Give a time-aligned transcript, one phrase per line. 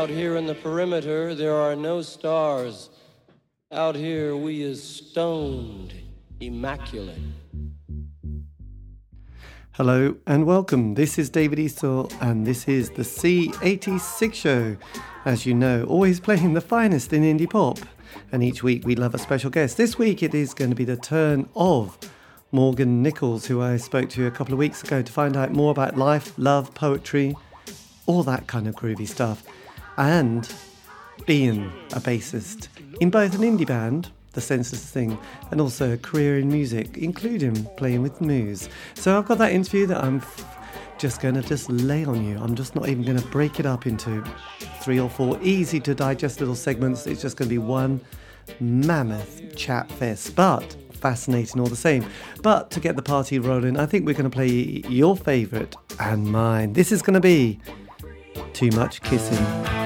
[0.00, 2.88] Out here in the perimeter, there are no stars.
[3.70, 5.92] Out here, we is stoned,
[6.40, 7.18] immaculate.
[9.72, 10.94] Hello and welcome.
[10.94, 14.78] This is David Eastaugh, and this is the C86 show.
[15.26, 17.78] As you know, always playing the finest in indie pop.
[18.32, 19.76] And each week we love a special guest.
[19.76, 21.98] This week it is going to be the turn of
[22.52, 25.70] Morgan Nichols, who I spoke to a couple of weeks ago to find out more
[25.70, 27.36] about life, love, poetry,
[28.06, 29.44] all that kind of groovy stuff.
[30.00, 30.50] And
[31.26, 32.68] being a bassist
[33.00, 35.18] in both an indie band, The Senseless Thing,
[35.50, 38.70] and also a career in music, including playing with Muse.
[38.94, 40.22] So I've got that interview that I'm
[40.96, 42.38] just going to just lay on you.
[42.38, 44.24] I'm just not even going to break it up into
[44.80, 47.06] three or four easy to digest little segments.
[47.06, 48.00] It's just going to be one
[48.58, 50.34] mammoth chat fest.
[50.34, 52.06] But fascinating all the same.
[52.42, 54.48] But to get the party rolling, I think we're going to play
[54.88, 56.72] your favourite and mine.
[56.72, 57.60] This is going to be
[58.54, 59.79] Too Much Kissing.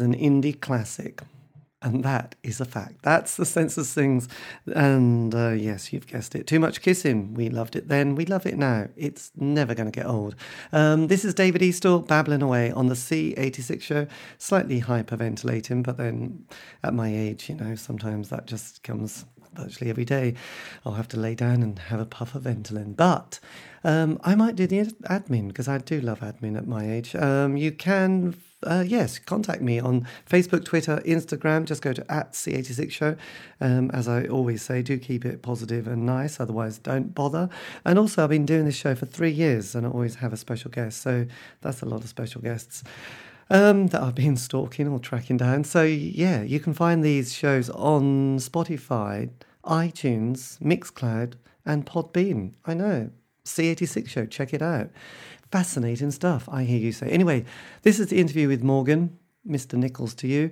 [0.00, 1.22] An indie classic.
[1.82, 3.00] And that is a fact.
[3.02, 4.28] That's the Senseless Things.
[4.66, 6.46] And uh, yes, you've guessed it.
[6.46, 7.32] Too much kissing.
[7.32, 8.14] We loved it then.
[8.14, 8.88] We love it now.
[8.96, 10.36] It's never going to get old.
[10.72, 14.06] Um, this is David Eastaugh babbling away on the C86 show.
[14.36, 16.44] Slightly hyperventilating, but then
[16.84, 19.24] at my age, you know, sometimes that just comes
[19.54, 20.34] virtually every day.
[20.84, 22.94] I'll have to lay down and have a puff of Ventolin.
[22.94, 23.40] But
[23.84, 27.16] um, I might do the admin because I do love admin at my age.
[27.16, 31.64] Um, you can uh, yes, contact me on Facebook, Twitter, Instagram.
[31.64, 33.16] Just go to at C86 Show.
[33.60, 37.48] Um, as I always say, do keep it positive and nice, otherwise, don't bother.
[37.84, 40.36] And also, I've been doing this show for three years and I always have a
[40.36, 41.00] special guest.
[41.00, 41.26] So
[41.62, 42.84] that's a lot of special guests.
[43.52, 45.64] Um, that I've been stalking or tracking down.
[45.64, 49.30] So, yeah, you can find these shows on Spotify,
[49.64, 51.32] iTunes, Mixcloud,
[51.66, 52.52] and Podbean.
[52.64, 53.10] I know.
[53.44, 54.90] C86 Show, check it out.
[55.50, 57.08] Fascinating stuff, I hear you say.
[57.08, 57.44] Anyway,
[57.82, 59.18] this is the interview with Morgan,
[59.48, 59.74] Mr.
[59.74, 60.50] Nichols to you.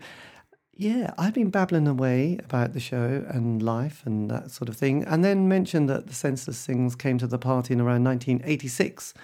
[0.74, 5.04] Yeah, I've been babbling away about the show and life and that sort of thing,
[5.04, 9.14] and then mentioned that the Senseless Things came to the party in around 1986.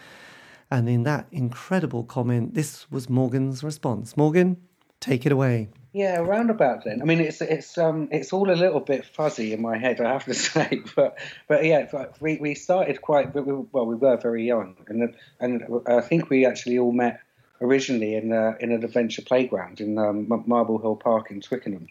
[0.71, 4.17] And in that incredible comment, this was Morgan's response.
[4.17, 4.57] Morgan,
[5.01, 5.69] take it away.
[5.95, 7.01] Yeah, around about then.
[7.01, 10.13] I mean, it's it's um it's all a little bit fuzzy in my head, I
[10.13, 10.83] have to say.
[10.97, 11.87] But but yeah,
[12.21, 13.87] we we started quite well.
[13.87, 17.21] We were very young, and and I think we actually all met
[17.61, 21.87] originally in uh, in an adventure playground in um, Marble Hill Park in Twickenham,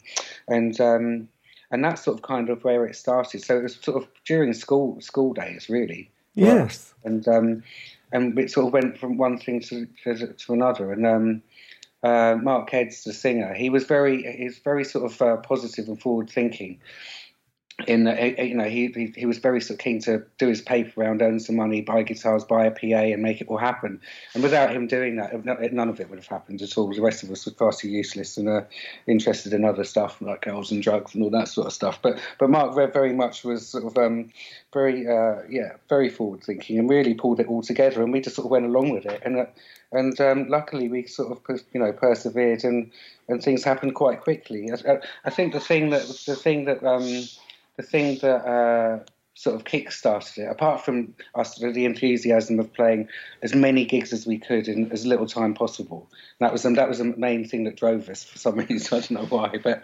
[0.50, 1.30] and um,
[1.72, 3.42] and that's sort of kind of where it started.
[3.42, 6.12] So it was sort of during school school days, really.
[6.36, 6.94] Yes.
[7.06, 7.64] And um,
[8.12, 11.42] and it sort of went from one thing to to, to another, and um
[12.04, 16.00] uh, Mark Keds, the singer, he was very he's very sort of uh, positive and
[16.00, 16.80] forward thinking.
[17.88, 18.06] In
[18.38, 21.24] you know he, he, he was very sort of keen to do his paper round,
[21.24, 24.00] earn some money, buy guitars, buy a PA, and make it all happen.
[24.36, 26.94] And without him doing that, none of it would have happened at all.
[26.94, 28.62] The rest of us were far too useless and uh,
[29.08, 32.00] interested in other stuff like girls and drugs and all that sort of stuff.
[32.00, 34.31] But but Mark very much was sort of um,
[34.72, 38.04] very uh, yeah very forward thinking and really pulled it all together.
[38.04, 39.19] And we just sort of went along with it.
[39.26, 39.46] And uh,
[39.92, 42.92] and um, luckily we sort of you know persevered and
[43.28, 44.69] and things happened quite quickly.
[44.72, 47.24] I, I think the thing that the thing that um,
[47.78, 49.00] the thing that uh,
[49.36, 50.46] sort of kick-started it.
[50.46, 53.08] Apart from us, the enthusiasm of playing
[53.42, 56.10] as many gigs as we could in as little time possible.
[56.40, 58.98] that was um, that was the main thing that drove us for some reason.
[58.98, 59.84] I don't know why, but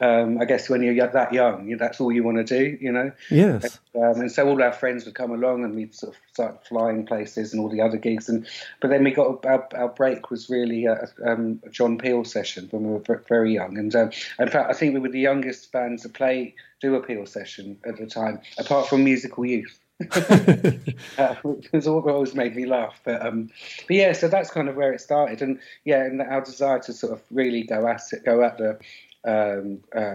[0.00, 3.12] um, I guess when you're that young, that's all you want to do, you know.
[3.30, 3.78] Yes.
[3.94, 7.04] Um, and so all our friends would come along, and we'd sort of start flying
[7.04, 8.28] places and all the other gigs.
[8.28, 8.46] And
[8.80, 12.68] but then we got our, our break was really a, um, a, John Peel session
[12.70, 13.76] when we were very young.
[13.76, 17.02] And um, in fact, I think we were the youngest band to play do a
[17.02, 19.80] Peel session at the time, apart from Musical Youth.
[21.18, 23.50] uh, which always made me laugh, but um,
[23.88, 26.92] but yeah, so that's kind of where it started, and yeah, and our desire to
[26.92, 28.78] sort of really go at it, go at the,
[29.24, 30.14] um, uh,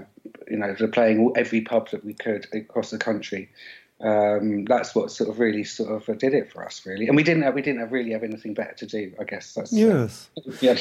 [0.49, 3.49] you know, playing every pub that we could across the country,
[4.03, 7.07] um, that's what sort of really sort of did it for us, really.
[7.07, 9.13] And we didn't have, we didn't have really have anything better to do.
[9.17, 10.29] I guess that's uh, yes.
[10.37, 10.75] Uh, yeah.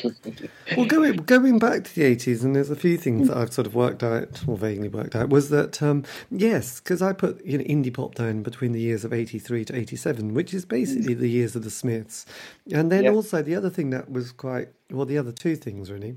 [0.76, 3.68] well, going going back to the eighties, and there's a few things that I've sort
[3.68, 6.02] of worked out or vaguely worked out was that um,
[6.32, 9.64] yes, because I put you know indie pop down between the years of eighty three
[9.66, 12.26] to eighty seven, which is basically the years of the Smiths,
[12.72, 13.14] and then yep.
[13.14, 16.16] also the other thing that was quite well, the other two things really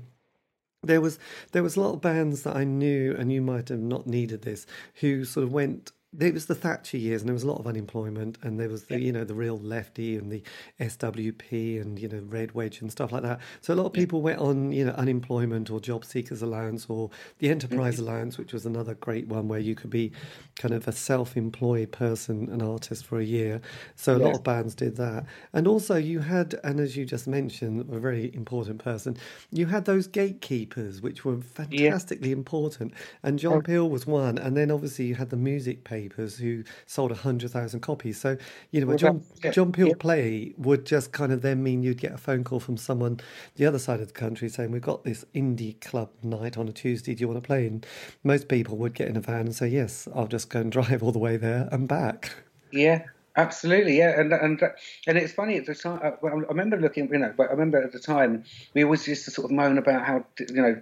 [0.82, 1.18] there was
[1.52, 4.42] there was a lot of bands that I knew, and you might have not needed
[4.42, 7.58] this, who sort of went it was the Thatcher years, and there was a lot
[7.58, 9.06] of unemployment, and there was the yeah.
[9.06, 10.42] you know the real lefty and the
[10.80, 13.40] SWP and you know Red Wedge and stuff like that.
[13.60, 17.10] So a lot of people went on you know unemployment or job seekers allowance or
[17.38, 18.08] the enterprise mm-hmm.
[18.08, 20.12] allowance, which was another great one where you could be
[20.56, 23.60] kind of a self-employed person, an artist for a year.
[23.94, 27.26] So a lot of bands did that, and also you had, and as you just
[27.26, 29.16] mentioned, a very important person,
[29.50, 32.36] you had those gatekeepers, which were fantastically yeah.
[32.36, 33.60] important, and John oh.
[33.62, 38.20] Peel was one, and then obviously you had the music page who sold 100,000 copies.
[38.20, 38.36] So,
[38.70, 39.22] you know, a John,
[39.52, 42.76] John Peel play would just kind of then mean you'd get a phone call from
[42.76, 43.20] someone
[43.56, 46.72] the other side of the country saying, We've got this indie club night on a
[46.72, 47.14] Tuesday.
[47.14, 47.66] Do you want to play?
[47.66, 47.86] And
[48.24, 51.02] most people would get in a van and say, Yes, I'll just go and drive
[51.02, 52.32] all the way there and back.
[52.72, 53.04] Yeah,
[53.38, 54.62] Absolutely, yeah, and and
[55.06, 56.00] and it's funny at the time.
[56.02, 59.26] Uh, I remember looking, you know, but I remember at the time we always used
[59.26, 60.80] to sort of moan about how you know,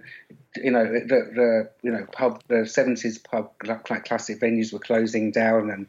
[0.55, 0.99] you know, the,
[1.35, 5.87] the you know pub, the seventies pub like classic venues were closing down, and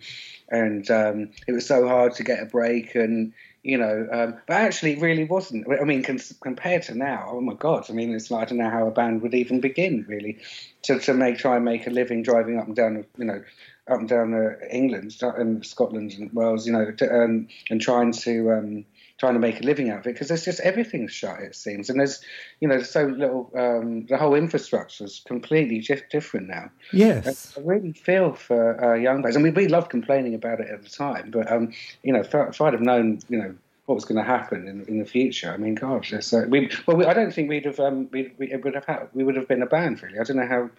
[0.48, 3.32] and um, it was so hard to get a break, and
[3.62, 5.66] you know, um, but actually, it really wasn't.
[5.80, 7.86] I mean, compared to now, oh my god!
[7.88, 10.38] I mean, it's like I don't know how a band would even begin really
[10.82, 13.44] to to make try and make a living driving up and down, you know
[13.88, 18.12] up and down uh, England and Scotland and Wales, you know, to, um, and trying
[18.12, 18.84] to um,
[19.18, 21.88] trying to make a living out of it because there's just everything's shut it seems
[21.88, 22.20] and there's
[22.60, 27.60] you know there's so little um, the whole infrastructure is completely different now yes i
[27.62, 29.36] really feel for uh, young guys.
[29.36, 32.34] i mean we loved complaining about it at the time but um, you know if,
[32.34, 33.54] if i'd have known you know
[33.86, 35.52] what was going to happen in, in the future.
[35.52, 38.54] I mean, gosh, uh, we, well, we, I don't think we'd have um, we, we
[38.56, 40.18] would have had, we would have been a band really.
[40.18, 40.70] I don't know how.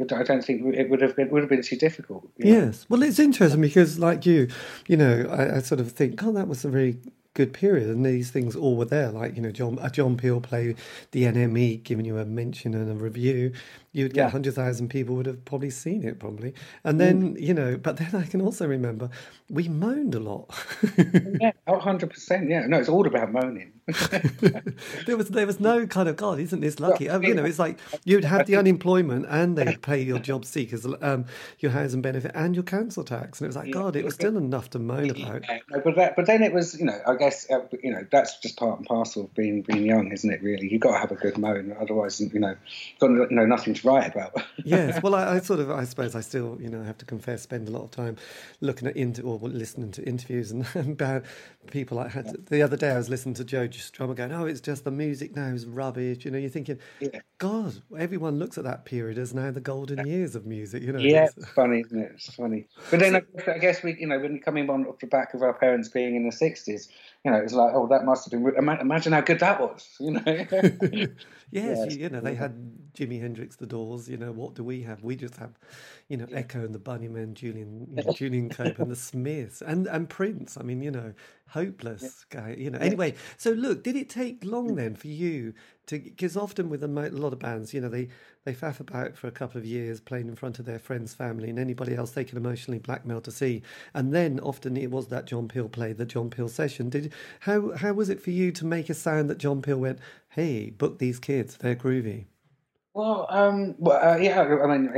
[0.00, 2.28] I don't think it would have been would have been too difficult.
[2.36, 2.86] Yes, know?
[2.96, 4.48] well, it's interesting because, like you,
[4.88, 6.98] you know, I, I, sort of think, oh, that was a very
[7.34, 9.10] good period, and these things all were there.
[9.10, 10.74] Like you know, John a John Peel play
[11.12, 13.52] the NME, giving you a mention and a review.
[13.94, 14.28] You'd get yeah.
[14.28, 16.52] hundred thousand people would have probably seen it, probably.
[16.82, 17.40] And then mm.
[17.40, 19.08] you know, but then I can also remember
[19.48, 20.50] we moaned a lot.
[21.40, 22.50] yeah, hundred percent.
[22.50, 23.72] Yeah, no, it's all about moaning.
[25.06, 27.10] there was there was no kind of God, isn't this lucky?
[27.10, 30.86] Oh, you know, it's like you'd have the unemployment and they'd pay your job seekers,
[31.02, 31.26] um,
[31.60, 34.38] your housing benefit and your council tax, and it was like God, it was still
[34.38, 35.44] enough to moan about.
[35.46, 38.38] Yeah, but that, but then it was, you know, I guess uh, you know that's
[38.38, 40.42] just part and parcel of being being young, isn't it?
[40.42, 42.56] Really, you've got to have a good moan, otherwise, you know,
[43.00, 44.32] got you know nothing to write about.
[44.64, 47.42] yes, well, I, I, sort of, I suppose, I still, you know, have to confess,
[47.42, 48.16] spend a lot of time
[48.60, 51.24] looking at into or listening to interviews and about
[51.70, 51.98] people.
[51.98, 54.84] I had the other day, I was listening to Joe Strummer going, "Oh, it's just
[54.84, 57.20] the music now is rubbish." You know, you're thinking, yeah.
[57.38, 60.82] God, everyone looks at that period as now the golden years of music.
[60.82, 62.12] You know, yeah, it's funny, isn't it?
[62.14, 62.66] It's funny.
[62.90, 65.54] But then I guess we, you know, when coming on off the back of our
[65.54, 66.88] parents being in the '60s,
[67.24, 68.54] you know, it's like, oh, that must have been.
[68.56, 69.96] Imagine how good that was.
[69.98, 70.22] You know.
[70.26, 71.08] yes,
[71.50, 72.54] yes, you know, they had
[72.94, 74.10] Jimi Hendrix, The Doors.
[74.10, 75.02] You know, what do we have?
[75.02, 75.58] We just have,
[76.08, 79.86] you know, Echo and the Bunnymen, Julian, you know, Julian Cope and the Smiths, and
[79.86, 80.58] and Prince.
[80.58, 81.14] I mean, you know,
[81.48, 82.40] hopeless yeah.
[82.40, 82.56] guy.
[82.58, 82.78] You know.
[82.78, 84.76] Anyway, so look, did it take long mm.
[84.76, 85.54] then for you
[85.86, 85.98] to?
[85.98, 88.08] Because often with a, a lot of bands, you know, they
[88.44, 91.48] they faff about for a couple of years playing in front of their friends, family,
[91.48, 93.62] and anybody else they can emotionally blackmail to see.
[93.94, 96.90] And then often it was that John Peel play, the John Peel session.
[96.90, 99.98] Did how how was it for you to make a sound that John Peel went,
[100.28, 102.26] "Hey, book these kids, they're groovy."
[102.92, 104.92] Well, um, well uh, yeah, I mean,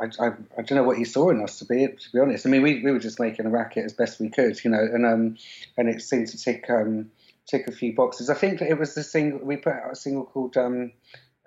[0.00, 2.46] I, I, I, don't know what he saw in us to be to be honest.
[2.46, 4.78] I mean, we, we were just making a racket as best we could, you know,
[4.80, 5.36] and um,
[5.76, 7.10] and it seemed to tick um,
[7.46, 8.30] tick a few boxes.
[8.30, 10.92] I think it was the single we put out a single called um,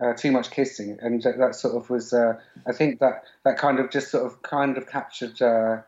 [0.02, 2.14] uh, too much kissing, and that, that sort of was.
[2.14, 5.42] Uh, I think that that kind of just sort of kind of captured.
[5.42, 5.82] Uh,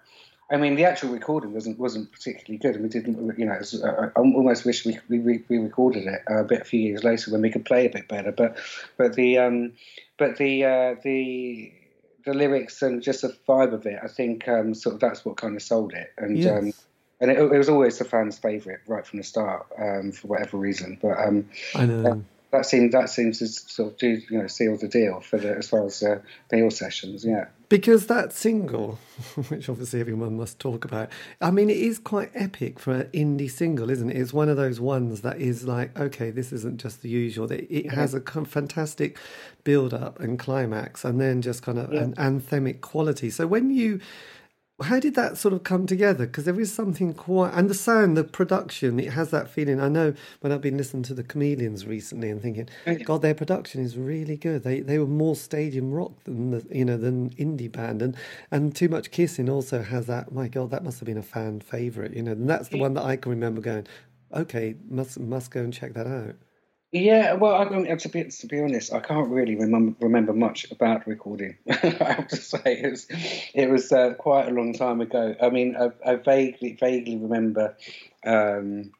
[0.51, 3.37] I mean, the actual recording wasn't wasn't particularly good, and we didn't.
[3.37, 6.65] You know, was, uh, I almost wish we we, we recorded it a bit a
[6.65, 8.31] few years later when we could play a bit better.
[8.31, 8.57] But
[8.97, 9.73] but the um,
[10.17, 11.73] but the uh, the
[12.25, 15.37] the lyrics and just the vibe of it, I think um, sort of that's what
[15.37, 16.57] kind of sold it, and yes.
[16.57, 16.73] um,
[17.21, 20.57] and it, it, was always the fans' favourite right from the start um, for whatever
[20.57, 20.99] reason.
[21.01, 22.23] But um, I know
[22.55, 25.55] that seems that seems to sort of do you know seal the deal for the
[25.55, 26.19] as far as uh,
[26.49, 27.45] Peel sessions, yeah.
[27.67, 28.99] Because that single,
[29.49, 31.09] which obviously everyone must talk about,
[31.41, 34.17] I mean, it is quite epic for an indie single, isn't it?
[34.17, 37.51] It's one of those ones that is like, okay, this isn't just the usual.
[37.51, 39.17] It, it has a fantastic
[39.63, 42.01] build up and climax, and then just kind of yeah.
[42.01, 43.29] an anthemic quality.
[43.29, 43.99] So when you
[44.83, 46.25] how did that sort of come together?
[46.25, 49.79] Because there is something quite, and the sound, the production, it has that feeling.
[49.79, 52.67] I know when I've been listening to the Chameleons recently and thinking,
[53.05, 54.63] God, their production is really good.
[54.63, 58.17] They they were more stadium rock than the, you know than indie band, and
[58.51, 60.33] and Too Much Kissing also has that.
[60.33, 62.33] My God, that must have been a fan favorite, you know.
[62.33, 63.87] And that's the one that I can remember going,
[64.33, 66.35] okay, must must go and check that out.
[66.91, 70.71] Yeah, well, I mean, to be to be honest, I can't really remember remember much
[70.71, 71.57] about recording.
[71.69, 71.73] I
[72.13, 75.35] have to say it was it was uh, quite a long time ago.
[75.41, 77.75] I mean, I, I vaguely vaguely remember.
[78.25, 78.91] Um,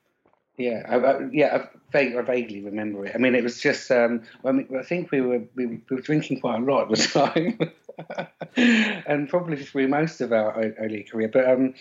[0.58, 3.13] yeah, I, I, yeah, I, vague, I vaguely remember it.
[3.15, 3.89] I mean, it was just.
[3.92, 6.98] Um, I mean, I think we were we, we were drinking quite a lot at
[6.98, 7.68] the
[8.58, 11.30] time, and probably through most of our early career.
[11.30, 11.74] But um,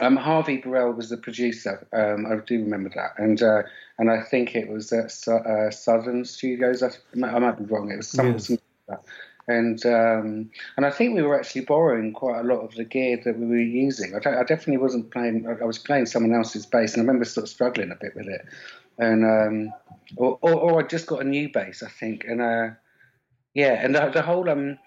[0.00, 1.86] um, Harvey Birrell was the producer.
[1.92, 3.62] Um, I do remember that, and uh,
[3.98, 6.82] and I think it was at uh, Southern Studios.
[6.82, 7.90] I, I, might be wrong.
[7.90, 8.50] It was something yes.
[8.50, 9.04] like that.
[9.46, 13.20] And um, and I think we were actually borrowing quite a lot of the gear
[13.24, 14.14] that we were using.
[14.14, 15.46] I, I definitely wasn't playing.
[15.46, 18.26] I was playing someone else's bass, and I remember sort of struggling a bit with
[18.26, 18.46] it.
[18.98, 19.72] And um,
[20.16, 22.24] or, or, or I just got a new bass, I think.
[22.24, 22.70] And uh,
[23.52, 24.78] yeah, and the, the whole um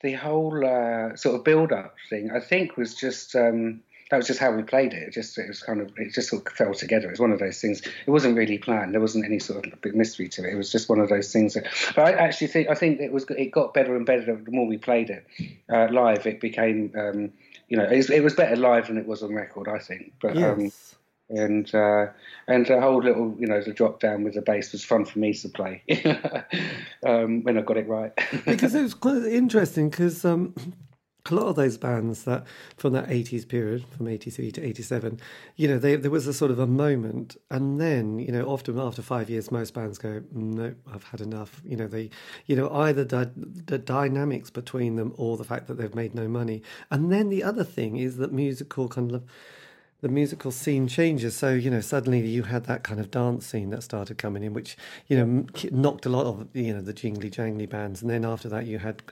[0.00, 4.26] the whole uh, sort of build up thing, I think, was just um, that was
[4.26, 5.02] just how we played it.
[5.02, 7.08] It just it was kind of it just sort of fell together.
[7.08, 7.82] It was one of those things.
[8.06, 8.94] It wasn't really planned.
[8.94, 10.52] There wasn't any sort of big mystery to it.
[10.52, 11.54] It was just one of those things.
[11.54, 14.50] That, but I actually think I think it was it got better and better the
[14.50, 15.26] more we played it
[15.70, 16.26] uh, live.
[16.26, 17.32] It became um,
[17.68, 19.68] you know it was, it was, better live than it was on record.
[19.68, 20.12] I think.
[20.22, 20.94] But um, yes.
[21.30, 22.06] um, and uh,
[22.46, 25.18] and the whole little you know the drop down with the bass was fun for
[25.18, 25.82] me to play
[27.06, 28.12] um, when I got it right.
[28.46, 30.24] because it was quite interesting because.
[30.24, 30.54] Um,
[31.30, 32.44] a lot of those bands that
[32.76, 35.20] from that 80s period from 83 to 87
[35.56, 38.78] you know they, there was a sort of a moment and then you know often
[38.78, 41.60] after five years most bands go no i've had enough.
[41.64, 42.10] You know they
[42.46, 46.28] you know either the, the dynamics between them or the fact that they've made no
[46.28, 46.62] money.
[46.90, 49.24] And then the other thing is that musical kind of
[50.00, 51.36] the musical scene changes.
[51.36, 54.54] So you know, suddenly you had that kind of dance scene that started coming in,
[54.54, 54.76] which
[55.08, 58.48] you know knocked a lot of you know the jingly jangly bands, and then after
[58.48, 59.02] that you had,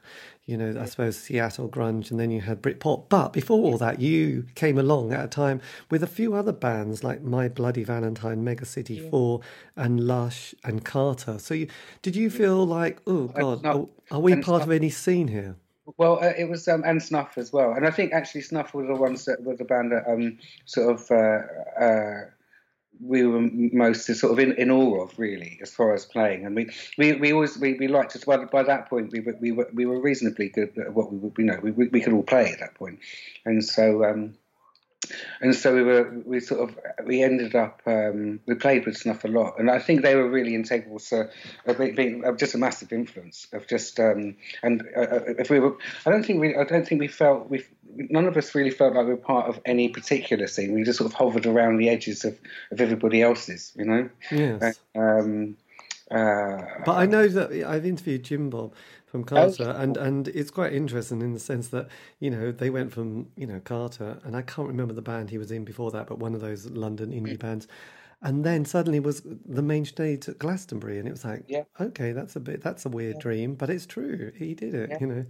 [0.44, 3.08] you know, I suppose Seattle grunge, and then you had Britpop.
[3.08, 7.02] But before all that, you came along at a time with a few other bands
[7.02, 9.10] like My Bloody Valentine, Mega City yeah.
[9.10, 9.40] Four,
[9.74, 11.38] and Lush and Carter.
[11.38, 11.68] So you,
[12.02, 15.56] did you feel like, oh God, not, are, are, we part of any scene here?
[15.96, 18.86] Well, uh, it was um, and Snuff as well, and I think actually Snuff were
[18.86, 22.30] the ones that were the band that um, sort of uh, uh,
[23.00, 26.44] we were most sort of in, in awe of, really, as far as playing.
[26.44, 28.26] And we, we, we always we, we liked it.
[28.26, 31.18] By, by that point, we were, we were we were reasonably good at what we
[31.18, 32.98] would, you know we, we could all play at that point,
[33.44, 34.04] and so.
[34.04, 34.34] Um,
[35.40, 39.24] and so we were we sort of we ended up um, we played with Snuff
[39.24, 41.28] a lot, and I think they were really integral to
[41.66, 45.60] uh, being uh, just a massive influence of just um, and uh, uh, if we
[45.60, 47.64] were I don't think we I don't think we felt we
[47.96, 50.74] none of us really felt like we were part of any particular scene.
[50.74, 52.38] We just sort of hovered around the edges of,
[52.70, 54.10] of everybody else's, you know.
[54.30, 54.78] Yes.
[54.94, 55.56] Um,
[56.10, 58.74] uh, but I know that I've interviewed Jim Bob
[59.06, 59.80] from Carter, oh.
[59.80, 61.88] and and it's quite interesting in the sense that
[62.20, 65.38] you know they went from you know Carter, and I can't remember the band he
[65.38, 67.66] was in before that, but one of those London indie bands,
[68.22, 71.64] and then suddenly was the main stage at Glastonbury, and it was like, yeah.
[71.80, 73.22] okay, that's a bit that's a weird yeah.
[73.22, 74.98] dream, but it's true, he did it, yeah.
[75.00, 75.26] you know.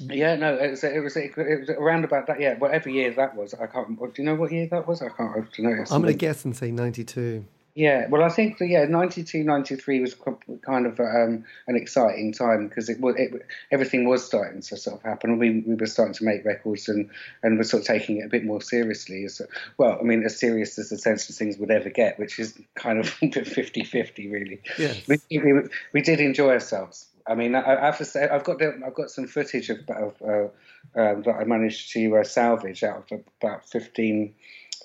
[0.00, 2.40] Yeah, no, it was, it was it was around about that.
[2.40, 3.98] Yeah, whatever year that was, I can't.
[3.98, 5.02] Do you know what year that was?
[5.02, 5.36] I can't.
[5.36, 5.84] I know.
[5.90, 7.44] I'm going to guess and say ninety two.
[7.74, 12.68] Yeah, well, I think that, yeah, 92, 93 was kind of um, an exciting time
[12.68, 13.32] because it was it,
[13.70, 15.38] everything was starting to sort of happen.
[15.38, 17.08] We we were starting to make records and
[17.42, 19.24] and we're sort of taking it a bit more seriously.
[19.24, 19.40] As
[19.78, 22.98] well, I mean, as serious as the Senseless Things would ever get, which is kind
[22.98, 24.60] of 50-50 really.
[24.78, 25.08] Yes.
[25.08, 25.62] We, we,
[25.94, 27.06] we did enjoy ourselves.
[27.26, 29.78] I mean, I, I have to say, I've got the, I've got some footage of,
[29.88, 34.34] of uh, um, that I managed to uh, salvage out of about fifteen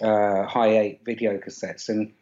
[0.01, 2.13] uh, high eight video cassettes and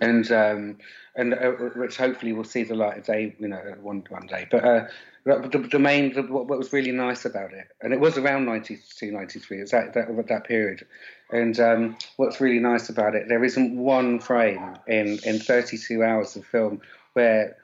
[0.00, 0.78] and um,
[1.16, 4.46] and uh, which hopefully will see the light of day, you know, one one day.
[4.50, 4.86] But uh,
[5.24, 8.44] the, the main, the, what, what, was really nice about it, and it was around
[8.44, 10.86] 92, 93, it's that that, that period.
[11.30, 16.36] And um, what's really nice about it, there isn't one frame in in 32 hours
[16.36, 16.80] of film
[17.14, 17.56] where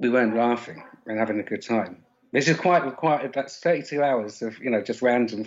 [0.00, 2.04] we weren't laughing and having a good time.
[2.32, 5.44] This is quite quite that's 32 hours of you know just random,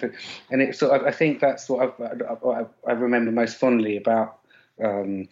[0.50, 4.40] and sort of I think that's what I, I, I remember most fondly about.
[4.84, 5.28] Um,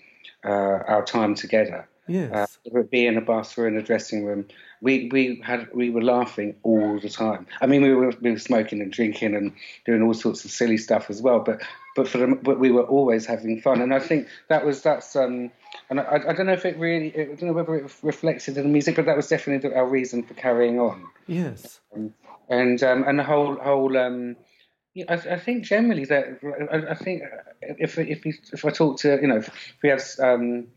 [0.46, 1.88] uh, our time together.
[2.08, 2.32] Yes.
[2.32, 4.46] Uh, whether it be in a bus or in a dressing room,
[4.80, 7.48] we we had we were laughing all the time.
[7.62, 9.54] I mean, we were we were smoking and drinking and
[9.86, 11.40] doing all sorts of silly stuff as well.
[11.40, 11.64] But
[11.96, 15.16] but for the, but we were always having fun, and I think that was that's
[15.16, 15.50] um
[15.90, 18.64] and I, I don't know if it really I don't know whether it reflected in
[18.64, 21.08] the music, but that was definitely our reason for carrying on.
[21.26, 21.80] Yes.
[21.96, 22.14] Um,
[22.50, 24.36] and um, and the whole whole um
[24.96, 26.40] yeah, I, I, think generally that
[26.72, 27.22] I, I, think
[27.62, 30.68] if if if I talk to you know if we have um,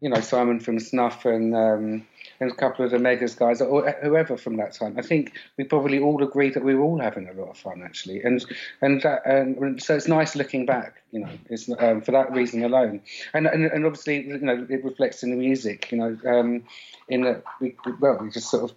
[0.00, 2.06] you know Simon from Snuff and um,
[2.40, 5.64] and a couple of the Megas guys or whoever from that time, I think we
[5.64, 8.42] probably all agree that we were all having a lot of fun actually, and
[8.80, 12.64] and that, and so it's nice looking back, you know, it's um, for that reason
[12.64, 13.02] alone,
[13.34, 16.18] and, and and obviously you know it reflects in the music, you know.
[16.26, 16.64] Um,
[17.10, 18.76] in that we well we just sort of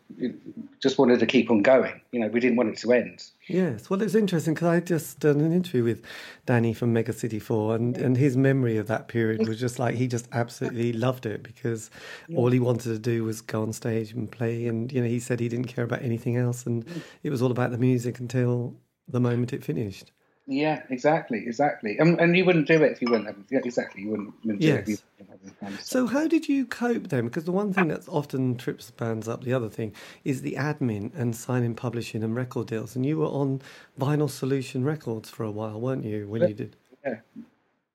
[0.82, 3.24] just wanted to keep on going you know we didn't want it to end.
[3.48, 3.90] Yes.
[3.90, 6.04] Well it's interesting because i just done an interview with
[6.46, 9.96] danny from mega city 4 and and his memory of that period was just like
[9.96, 11.90] he just absolutely loved it because
[12.36, 15.20] all he wanted to do was go on stage and play and you know he
[15.20, 17.02] said he didn't care about anything else and mm.
[17.24, 18.76] it was all about the music until
[19.08, 20.12] the moment it finished
[20.48, 21.98] yeah, exactly, exactly.
[22.00, 23.46] And, and you wouldn't do it if you weren't having.
[23.50, 24.86] Yeah, exactly, you wouldn't, wouldn't yes.
[24.86, 25.78] do it if you fun.
[25.82, 27.26] So how did you cope then?
[27.26, 31.12] Because the one thing that's often trips bands up, the other thing is the admin
[31.16, 32.96] and signing, publishing, and record deals.
[32.96, 33.62] And you were on
[34.00, 36.28] Vinyl Solution Records for a while, weren't you?
[36.28, 36.76] When you did.
[37.06, 37.16] Yeah.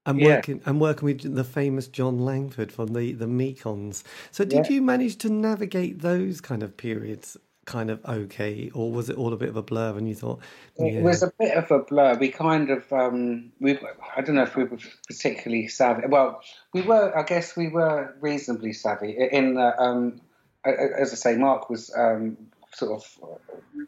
[0.06, 0.36] I'm yeah.
[0.36, 0.62] working.
[0.66, 4.04] I'm working with the famous Jon Langford from the the Mekons.
[4.30, 4.74] So, did yeah.
[4.74, 9.32] you manage to navigate those kind of periods kind of okay, or was it all
[9.32, 9.96] a bit of a blur?
[9.98, 10.40] And you thought
[10.78, 10.86] yeah.
[10.86, 12.16] it was a bit of a blur.
[12.16, 13.78] We kind of um, we
[14.16, 16.06] I don't know if we were particularly savvy.
[16.08, 16.40] Well,
[16.72, 17.16] we were.
[17.16, 20.20] I guess we were reasonably savvy in um,
[20.66, 22.36] as I say, Mark was um,
[22.74, 23.18] sort of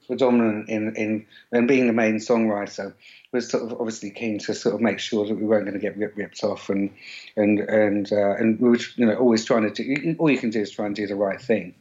[0.07, 2.95] predominant in, in and being the main songwriter
[3.33, 5.81] was sort of obviously keen to sort of make sure that we weren't going to
[5.81, 6.91] get ripped, ripped off and
[7.37, 10.51] and and uh, and we were you know always trying to do all you can
[10.51, 11.75] do is try and do the right thing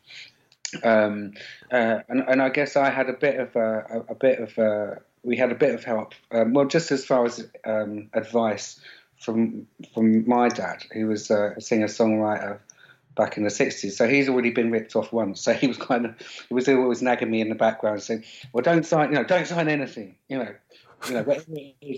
[0.83, 1.33] um,
[1.71, 4.57] uh, and, and I guess I had a bit of a, a, a bit of
[4.57, 6.13] a, we had a bit of help.
[6.31, 8.79] Um, well, just as far as um, advice
[9.19, 12.59] from from my dad, who was a singer songwriter
[13.17, 13.91] back in the 60s.
[13.93, 15.41] So he's already been ripped off once.
[15.41, 16.15] So he was kind of,
[16.47, 19.47] he was always nagging me in the background saying, well, don't sign, you know, don't
[19.47, 20.53] sign anything, you know,
[21.07, 21.23] you know,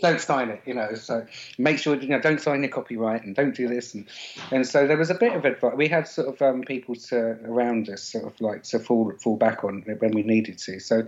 [0.02, 0.94] don't sign it, you know.
[0.96, 1.26] So
[1.58, 3.94] make sure, you know, don't sign your copyright and don't do this.
[3.94, 4.08] And,
[4.52, 5.74] and so there was a bit of advice.
[5.76, 9.38] We had sort of um, people to around us, sort of like to fall fall
[9.38, 10.80] back on when we needed to.
[10.80, 11.08] So,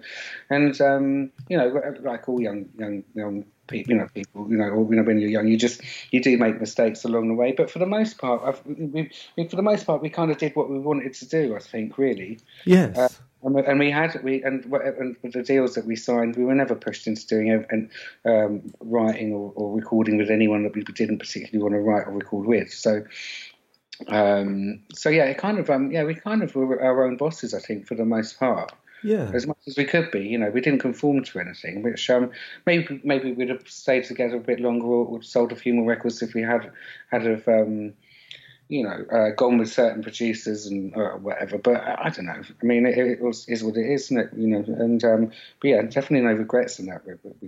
[0.49, 1.67] and um, you know,
[2.01, 5.19] like all young young young people, you know, people, you know, or, you know, when
[5.19, 7.51] you're young, you just you do make mistakes along the way.
[7.51, 9.09] But for the most part, I've, we,
[9.49, 11.55] for the most part, we kind of did what we wanted to do.
[11.55, 12.39] I think, really.
[12.65, 12.97] Yes.
[12.97, 13.09] Uh,
[13.43, 17.07] and we had we and, and the deals that we signed, we were never pushed
[17.07, 17.89] into doing and
[18.25, 22.11] um, writing or, or, recording with anyone that we didn't particularly want to write or
[22.11, 22.71] record with.
[22.71, 23.03] So,
[24.07, 27.53] um, so yeah, it kind of um, yeah, we kind of were our own bosses,
[27.53, 28.71] I think, for the most part.
[29.03, 30.19] Yeah, as much as we could be.
[30.19, 31.81] You know, we didn't conform to anything.
[31.81, 32.29] Which um,
[32.67, 36.21] maybe maybe we'd have stayed together a bit longer or, sold a few more records
[36.21, 36.71] if we had
[37.09, 37.47] had of.
[37.47, 37.93] Um,
[38.71, 41.57] you know, uh, gone with certain producers and uh, whatever.
[41.57, 42.41] But I, I, don't know.
[42.41, 44.29] I mean, it, it was, is what it is, isn't it?
[44.33, 47.01] You know, and um, but yeah, definitely no regrets in that.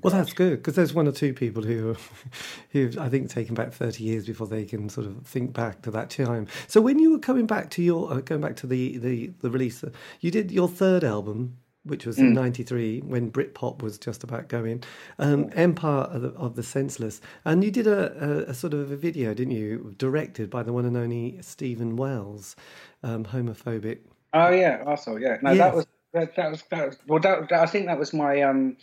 [0.04, 1.96] Well, that's good because there's one or two people who,
[2.72, 5.92] who I think taken about thirty years before they can sort of think back to
[5.92, 6.48] that time.
[6.68, 9.50] So when you were coming back to your uh, going back to the the the
[9.50, 9.82] release,
[10.20, 13.04] you did your third album which was in '93 mm.
[13.06, 14.84] when Britpop was just about going.
[15.20, 18.92] Um, Empire of the, of the, Senseless, and you did a, a, a, sort of
[18.92, 19.94] a video, didn't you?
[19.98, 22.56] Directed by the one and only Steven Wells,
[23.04, 24.00] um, homophobic.
[24.34, 25.38] Oh yeah, also yeah.
[25.42, 25.60] No, yes.
[25.60, 27.20] that was that, that, was that was well.
[27.20, 28.78] That, that, I think that was my um.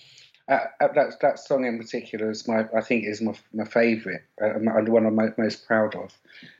[0.49, 4.23] Uh, uh that that song in particular is my I think is my my favourite
[4.43, 6.13] uh, and one I'm most proud of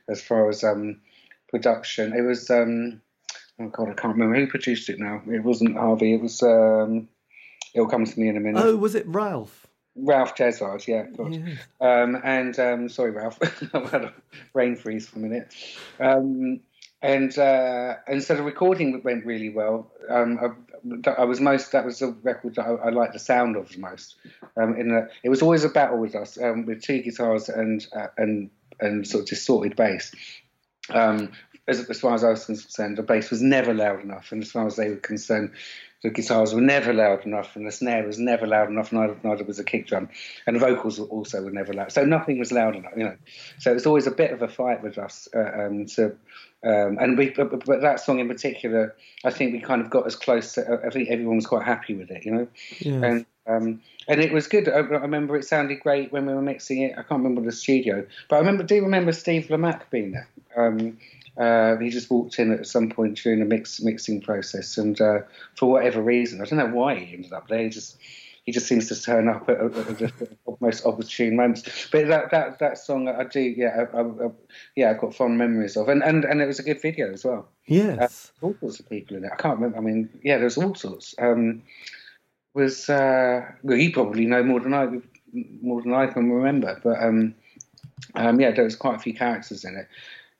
[0.07, 1.01] as far as um
[1.49, 2.13] production.
[2.13, 3.01] It was um
[3.61, 5.21] oh god, I can't remember who produced it now.
[5.27, 6.13] It wasn't Harvey.
[6.13, 6.41] It was.
[6.43, 7.07] Um,
[7.73, 8.63] it'll come to me in a minute.
[8.63, 9.67] Oh, was it Ralph?
[9.95, 11.55] Ralph Jezzard, yeah, yeah.
[11.81, 13.37] Um, and um, sorry, Ralph,
[13.73, 14.13] I had a
[14.53, 15.53] brain freeze for a minute.
[15.99, 16.61] Um,
[17.01, 19.91] and uh, and so the recording went really well.
[20.09, 20.39] Um,
[21.05, 23.69] I, I, was most that was the record that I, I liked the sound of
[23.69, 24.15] the most.
[24.55, 27.85] Um, in the, it was always a battle with us um, with two guitars and
[27.95, 30.13] uh, and and sort of distorted bass.
[30.89, 31.31] Um,
[31.67, 34.51] as, as far as I was concerned, the bass was never loud enough, and as
[34.51, 35.51] far as they were concerned,
[36.03, 38.91] the guitars were never loud enough, and the snare was never loud enough.
[38.91, 40.09] Neither, neither was the kick drum,
[40.47, 41.91] and the vocals also were never loud.
[41.91, 43.15] So nothing was loud enough, you know.
[43.59, 46.15] So it was always a bit of a fight with us uh, um, to.
[46.63, 50.05] Um, and we, but, but, that song in particular, I think we kind of got
[50.05, 50.53] as close.
[50.53, 52.47] To, I think everyone was quite happy with it, you know.
[53.03, 54.69] And um, and it was good.
[54.69, 56.91] I, I, remember it sounded great when we were mixing it.
[56.93, 60.27] I can't remember the studio, but I remember do remember Steve Lamacq being there.
[60.55, 60.97] Um,
[61.37, 65.19] uh, he just walked in at some point during the mix mixing process, and uh,
[65.55, 67.63] for whatever reason, I don't know why he ended up there.
[67.63, 67.97] He just
[68.45, 70.13] he just seems to turn up at, at, at
[70.61, 71.87] most opportune moments.
[71.91, 74.31] But that that that song, I do, yeah, I, I,
[74.75, 77.23] yeah, I've got fond memories of, and and and it was a good video as
[77.23, 77.47] well.
[77.65, 79.31] Yes, uh, all sorts of people in it.
[79.31, 79.77] I can't remember.
[79.77, 81.15] I mean, yeah, there's all sorts.
[81.17, 81.63] Um,
[82.53, 84.87] was uh, well, you probably know more than I
[85.61, 87.35] more than I can remember, but um,
[88.15, 89.87] um, yeah, there was quite a few characters in it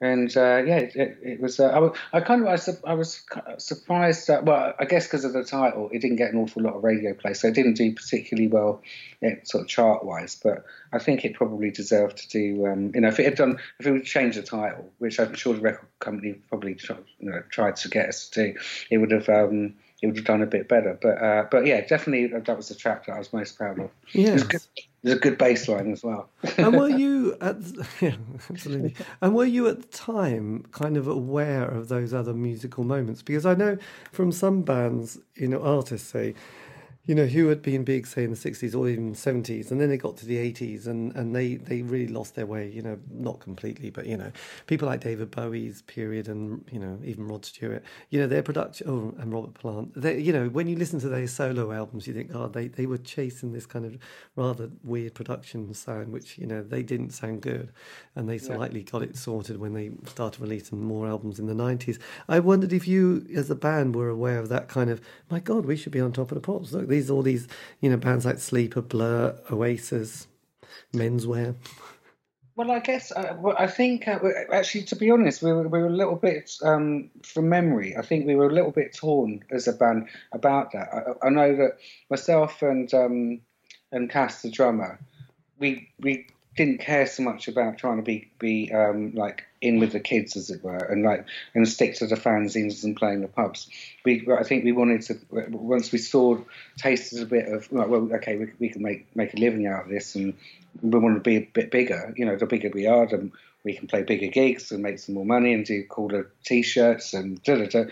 [0.01, 1.59] and uh, yeah, it, it was.
[1.59, 3.21] Uh, I, I, kind of I, was, I was
[3.57, 6.73] surprised that well, I guess because of the title, it didn't get an awful lot
[6.73, 8.81] of radio play, so it didn't do particularly well,
[9.21, 10.39] yeah, sort of chart wise.
[10.43, 12.65] But I think it probably deserved to do.
[12.65, 15.35] Um, you know, if it had done, if it would change the title, which I'm
[15.35, 18.59] sure the record company probably tried, you know, tried to get us to do,
[18.89, 19.29] it would have.
[19.29, 22.69] Um, it would have done a bit better, but uh, but yeah, definitely that was
[22.69, 23.91] the track that I was most proud of.
[24.13, 24.37] Yeah,
[25.03, 26.29] there's a good bass line as well.
[26.57, 27.57] and were you at
[28.01, 28.15] yeah,
[28.49, 28.95] absolutely?
[29.21, 33.21] And were you at the time kind of aware of those other musical moments?
[33.21, 33.77] Because I know
[34.11, 36.33] from some bands, you know, artists say
[37.05, 39.89] you know, who had been big, say, in the 60s or even 70s, and then
[39.89, 42.99] they got to the 80s and, and they, they really lost their way, you know,
[43.09, 44.31] not completely, but, you know,
[44.67, 48.87] people like David Bowie's period and, you know, even Rod Stewart, you know, their production,
[48.87, 52.13] oh, and Robert Plant, they, you know, when you listen to their solo albums, you
[52.13, 53.97] think, oh, they, they were chasing this kind of
[54.35, 57.71] rather weird production sound, which, you know, they didn't sound good.
[58.15, 61.97] And they slightly got it sorted when they started releasing more albums in the 90s.
[62.27, 65.65] I wondered if you, as a band, were aware of that kind of, my God,
[65.65, 66.71] we should be on top of the pops.
[66.71, 67.47] Look, these all these
[67.79, 70.27] you know bands like Sleeper, Blur, Oasis,
[70.93, 71.55] Menswear.
[72.55, 74.19] Well, I guess uh, I think uh,
[74.53, 77.95] actually, to be honest, we were, we were a little bit um, from memory.
[77.95, 80.89] I think we were a little bit torn as a band about that.
[80.93, 81.77] I, I know that
[82.09, 83.41] myself and um,
[83.91, 84.99] and Cass, the drummer,
[85.59, 86.27] we we
[86.57, 90.35] didn't care so much about trying to be be um, like in with the kids,
[90.35, 93.69] as it were, and like and stick to the fanzines and playing the pubs.
[94.03, 95.19] We, I think we wanted to
[95.51, 96.39] once we saw,
[96.77, 99.83] tasted a bit of like, well, okay, we, we can make make a living out
[99.83, 100.33] of this, and
[100.81, 102.13] we want to be a bit bigger.
[102.17, 103.31] You know, the bigger we are, the
[103.63, 107.41] we can play bigger gigs and make some more money and do cooler t-shirts and
[107.43, 107.83] da da da,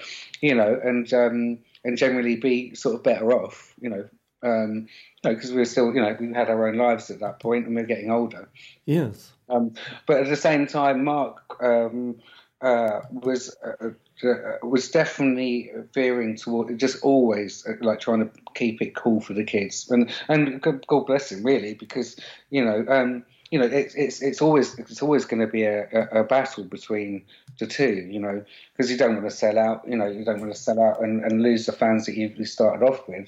[0.41, 4.09] you know, and um, and generally be sort of better off, you know,
[4.43, 4.87] um,
[5.23, 7.75] because we were still, you know, we had our own lives at that point and
[7.75, 8.49] we are getting older.
[8.85, 9.31] Yes.
[9.49, 9.73] Um,
[10.05, 12.15] but at the same time, Mark um,
[12.61, 13.89] uh, was uh,
[14.27, 19.33] uh, was definitely veering toward just always uh, like trying to keep it cool for
[19.33, 22.15] the kids, and and God bless him really because
[22.49, 22.85] you know.
[22.87, 26.23] Um, you know, it's it's it's always it's always going to be a, a, a,
[26.23, 27.25] battle between
[27.57, 28.07] the two.
[28.07, 29.87] You know, because you don't want to sell out.
[29.87, 32.45] You know, you don't want to sell out and, and lose the fans that you
[32.45, 33.27] started off with.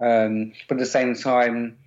[0.00, 1.78] Um, but at the same time,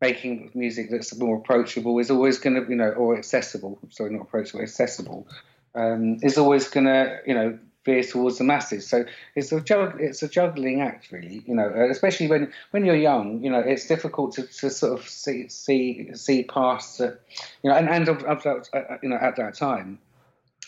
[0.00, 3.78] making music that's more approachable is always going to, you know, or accessible.
[3.90, 5.26] Sorry, not approachable, accessible
[5.74, 8.86] um, is always going to, you know, veer towards the masses.
[8.86, 11.42] So it's a jug, it's a juggling act, really.
[11.46, 13.42] You know, uh, especially when when you're young.
[13.42, 17.00] You know, it's difficult to, to sort of see see see past.
[17.00, 17.12] Uh,
[17.62, 19.98] you know, and and of, of that, uh, you know at that time,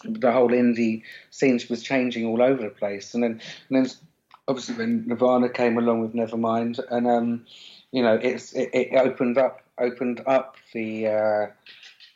[0.05, 3.91] the whole indie scene was changing all over the place, and then and then
[4.49, 7.47] obviously when Nirvana came along with Nevermind, and um,
[7.93, 11.47] you know, it's it, it, opened up opened up the uh,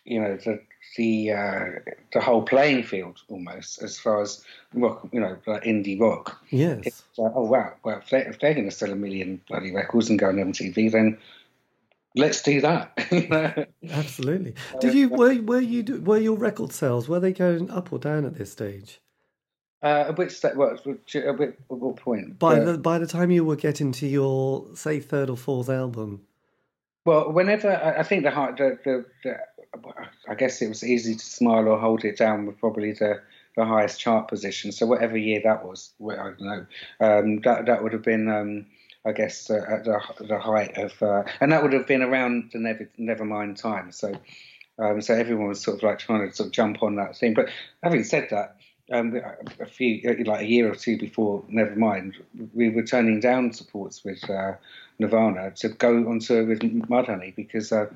[0.05, 0.61] you know the
[0.97, 1.64] the uh,
[2.12, 6.43] the whole playing field almost as far as rock, you know, like indie rock.
[6.51, 7.03] Yes.
[7.17, 10.11] Like, oh wow, well if, they, if they're going to sell a million bloody records
[10.11, 11.19] and go on MTV, then
[12.17, 13.69] let's do that.
[13.91, 14.55] Absolutely.
[14.81, 18.25] Did you were were you were your record sales were they going up or down
[18.25, 19.01] at this stage?
[19.81, 20.87] Uh, at which that what, at
[21.38, 22.38] which, what point?
[22.38, 25.69] By uh, the by the time you were getting to your say third or fourth
[25.69, 26.23] album.
[27.05, 29.38] Well, whenever I, I think the, the, the, the
[30.29, 33.23] I guess it was easy to smile or hold it down with probably the
[33.57, 34.73] the highest chart position.
[34.73, 36.67] So whatever year that was, I don't know,
[37.01, 38.29] um, that that would have been.
[38.29, 38.67] Um,
[39.07, 42.51] I guess uh, at the, the height of, uh, and that would have been around
[42.53, 43.91] the Never Nevermind time.
[43.91, 44.12] So,
[44.79, 47.33] um, so everyone was sort of like trying to sort of jump on that thing.
[47.33, 47.49] But
[47.83, 48.58] having said that,
[48.90, 49.20] um,
[49.61, 52.14] a few like a year or two before Nevermind,
[52.55, 54.55] we were turning down supports with uh,
[54.98, 57.87] Nirvana to go on tour with Mudhoney because uh,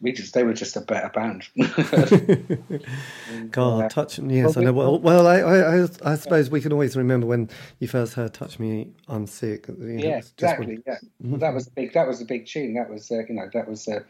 [0.00, 1.48] we just they were just a better band.
[3.50, 4.36] God, uh, touch me.
[4.36, 4.72] Yes, I know.
[4.72, 8.58] Well, well, I, I, I suppose we can always remember when you first heard "Touch
[8.58, 10.66] Me, I'm Sick." You know, yeah, exactly.
[10.66, 10.82] When...
[10.86, 11.30] Yeah, mm-hmm.
[11.32, 11.92] well, that was a big.
[11.94, 12.74] That was a big tune.
[12.74, 13.88] That was, uh, you know, that was.
[13.88, 14.00] Uh,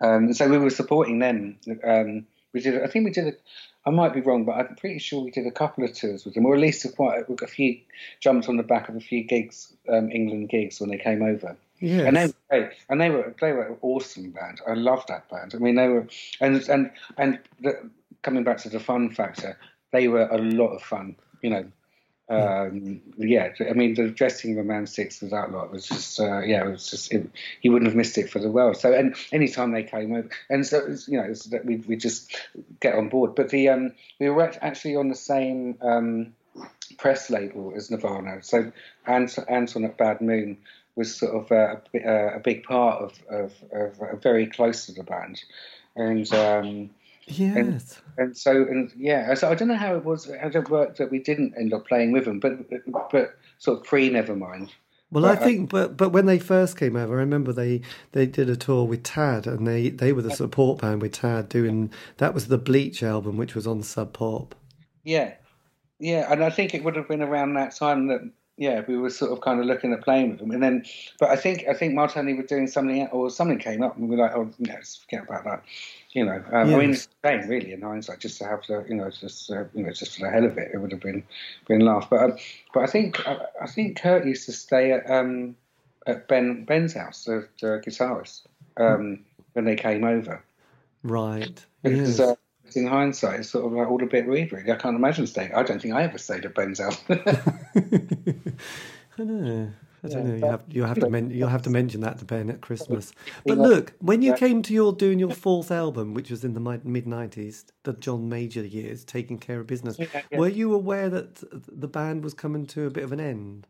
[0.00, 1.56] um, so we were supporting them.
[1.84, 2.82] Um, we did.
[2.82, 3.28] I think we did.
[3.28, 3.32] A,
[3.84, 6.34] I might be wrong, but I'm pretty sure we did a couple of tours with
[6.34, 7.78] them, or at least a quite a, a few.
[8.20, 11.56] Jumped on the back of a few gigs, um, England gigs when they came over.
[11.80, 12.06] Yes.
[12.06, 12.72] And they were great.
[12.88, 14.60] and they were they were an awesome band.
[14.68, 15.52] I love that band.
[15.54, 16.06] I mean, they were
[16.40, 17.90] and and and the,
[18.22, 19.58] coming back to the fun factor,
[19.90, 21.16] they were a lot of fun.
[21.42, 21.64] You know,
[22.28, 23.52] um, yeah.
[23.68, 26.70] I mean, the dressing room man six with that lot was just uh, yeah, it
[26.70, 27.28] was just it,
[27.60, 28.76] he wouldn't have missed it for the world.
[28.76, 32.36] So and anytime they came over, and so was, you know, that we we just
[32.80, 33.34] get on board.
[33.34, 35.78] But the um, we were actually on the same.
[35.80, 36.34] Um,
[36.98, 38.42] press label as Nirvana.
[38.42, 38.70] So
[39.06, 40.58] Anton, Anton at Bad Moon
[40.94, 44.92] was sort of a, a, a big part of, of, of, uh, very close to
[44.92, 45.42] the band,
[45.96, 46.90] and um,
[47.26, 47.56] yes,
[48.16, 50.98] and, and, so and yeah, so I don't know how it was how it worked
[50.98, 52.52] that we didn't end up playing with them, but
[53.10, 54.70] but sort of pre Nevermind.
[55.10, 57.82] Well, but, I uh, think, but but when they first came over, I remember they
[58.12, 61.48] they did a tour with Tad, and they they were the support band with Tad
[61.48, 64.54] doing that was the Bleach album, which was on Sub Pop.
[65.04, 65.34] Yeah,
[65.98, 68.22] yeah, and I think it would have been around that time that
[68.56, 70.84] yeah, we were sort of kind of looking at playing with them, and then,
[71.18, 74.16] but I think I think Martini were doing something, or something came up, and we
[74.16, 75.62] were like, oh, no, let's forget about that.
[76.12, 76.76] You know, um, yes.
[76.76, 79.64] I mean, it's the really in hindsight, just to have the, you know, just uh,
[79.74, 81.24] you know, just for the hell of it, it would have been
[81.66, 82.08] been laugh.
[82.10, 82.36] But um,
[82.74, 85.56] but I think I, I, think Kurt used to stay at um,
[86.06, 88.42] at Ben Ben's house, the, the guitarist,
[88.76, 89.20] um,
[89.54, 90.44] when they came over.
[91.02, 91.64] Right.
[91.82, 92.20] Because, yes.
[92.20, 92.34] uh,
[92.76, 94.70] in hindsight, it's sort of like all a bit weird, really.
[94.70, 95.54] I can't imagine staying.
[95.54, 97.02] I don't think I ever stayed at Ben's house.
[97.08, 97.16] I
[99.16, 99.70] don't know.
[100.04, 100.34] I don't yeah, know.
[100.34, 103.12] You have you have to men- you'll have to mention that to Ben at Christmas.
[103.46, 106.80] But look, when you came to your doing your fourth album, which was in the
[106.84, 110.38] mid nineties, the John Major years, taking care of business, yeah, yeah.
[110.38, 113.66] were you aware that the band was coming to a bit of an end?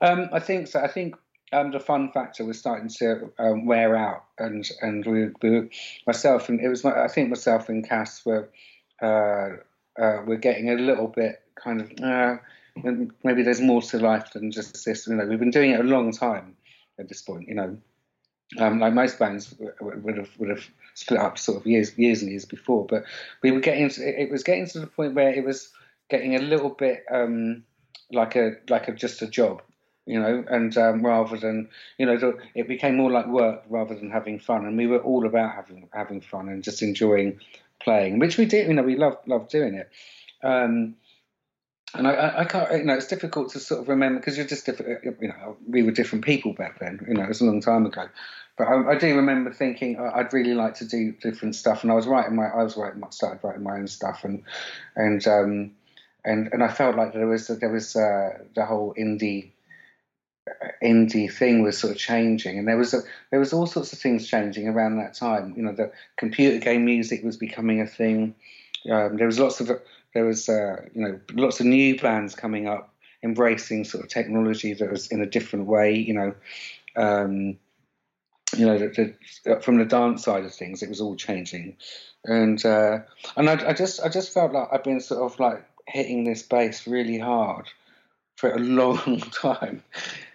[0.00, 0.80] Um, I think so.
[0.80, 1.16] I think
[1.52, 5.70] um, the fun factor was starting to um, wear out, and and we, we,
[6.06, 8.48] myself and it was I think myself and Cass were
[9.02, 9.50] uh,
[10.00, 12.36] uh, we're getting a little bit kind of uh,
[13.24, 15.06] maybe there's more to life than just this.
[15.06, 16.56] You know, we've been doing it a long time
[16.98, 17.48] at this point.
[17.48, 17.78] You know,
[18.58, 22.30] Um, like most bands would have would have split up sort of years years and
[22.30, 23.04] years before, but
[23.42, 25.72] we were getting to, it was getting to the point where it was
[26.08, 27.64] getting a little bit um,
[28.12, 29.62] like a like a just a job,
[30.06, 34.10] you know, and um, rather than you know it became more like work rather than
[34.10, 37.40] having fun, and we were all about having having fun and just enjoying
[37.80, 38.68] playing, which we did.
[38.68, 39.90] You know, we love love doing it.
[40.44, 40.94] Um,
[41.96, 44.66] and I, I, can't, you know, it's difficult to sort of remember because you're just
[44.66, 45.04] different.
[45.20, 47.04] You know, we were different people back then.
[47.08, 48.08] You know, it was a long time ago.
[48.56, 51.94] But I, I do remember thinking I'd really like to do different stuff, and I
[51.94, 54.42] was writing my, I was writing, started writing my own stuff, and
[54.94, 55.72] and um,
[56.24, 59.50] and and I felt like there was there was uh, the whole indie
[60.82, 63.98] indie thing was sort of changing, and there was a, there was all sorts of
[63.98, 65.54] things changing around that time.
[65.56, 68.34] You know, the computer game music was becoming a thing.
[68.90, 69.70] Um, there was lots of
[70.16, 74.72] there was uh, you know lots of new bands coming up, embracing sort of technology
[74.72, 75.94] that was in a different way.
[75.94, 76.34] You know,
[76.96, 77.58] um,
[78.56, 81.76] you know, the, the, from the dance side of things, it was all changing,
[82.24, 83.00] and uh,
[83.36, 86.42] and I, I, just I just felt like I've been sort of like hitting this
[86.42, 87.68] bass really hard
[88.36, 89.82] for a long time,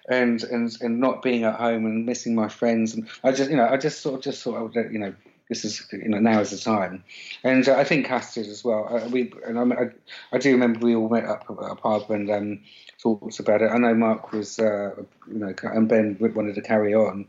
[0.07, 3.57] and and and not being at home and missing my friends, and I just you
[3.57, 5.15] know I just sort of just thought I would you know
[5.51, 7.03] this is you know now is the time,
[7.43, 8.87] and uh, I think Cass did as well.
[8.89, 9.89] Uh, we and I, I,
[10.31, 12.61] I, do remember we all met up at a pub and um,
[13.03, 13.69] talked about it.
[13.69, 14.91] I know Mark was uh,
[15.27, 17.27] you know and Ben wanted to carry on,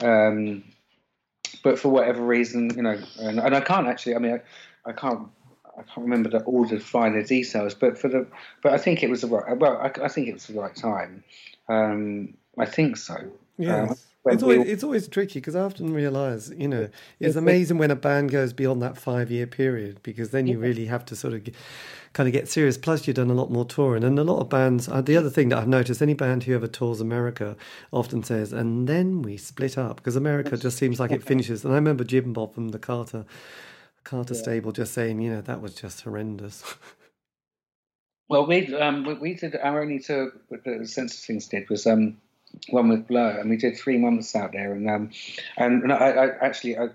[0.00, 0.62] um,
[1.64, 4.40] but for whatever reason you know and, and I can't actually I mean
[4.86, 5.28] I, I can't
[5.76, 8.28] I can't remember the, all the finer details, but for the
[8.62, 10.76] but I think it was the right well I, I think it was the right
[10.76, 11.24] time.
[11.68, 13.16] Um, I think so.
[13.58, 13.92] Yeah.
[14.26, 16.88] It's always, it's always tricky because I often realise, you know,
[17.20, 20.86] it's amazing when a band goes beyond that five year period because then you really
[20.86, 21.46] have to sort of
[22.12, 22.78] kind of get serious.
[22.78, 24.88] Plus, you've done a lot more touring, and a lot of bands.
[24.88, 27.56] Uh, the other thing that I've noticed, any band who ever tours America
[27.92, 31.64] often says, "And then we split up," because America just seems like it finishes.
[31.64, 33.24] And I remember Jim Bob from the Carter
[34.06, 34.40] Carter yeah.
[34.40, 36.62] stable just saying, you know, that was just horrendous.
[38.28, 42.16] well, we um, we did our only tour the Senseless Things did was um
[42.70, 44.72] one with Blur, and we did three months out there.
[44.72, 45.10] And um,
[45.56, 46.88] and, I, I, actually, I,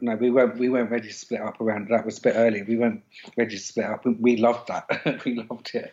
[0.00, 1.88] no, we weren't we weren't ready to split up around.
[1.88, 2.62] That was a bit early.
[2.62, 3.02] We weren't
[3.36, 4.04] ready to split up.
[4.04, 5.22] We loved that.
[5.24, 5.92] we loved it.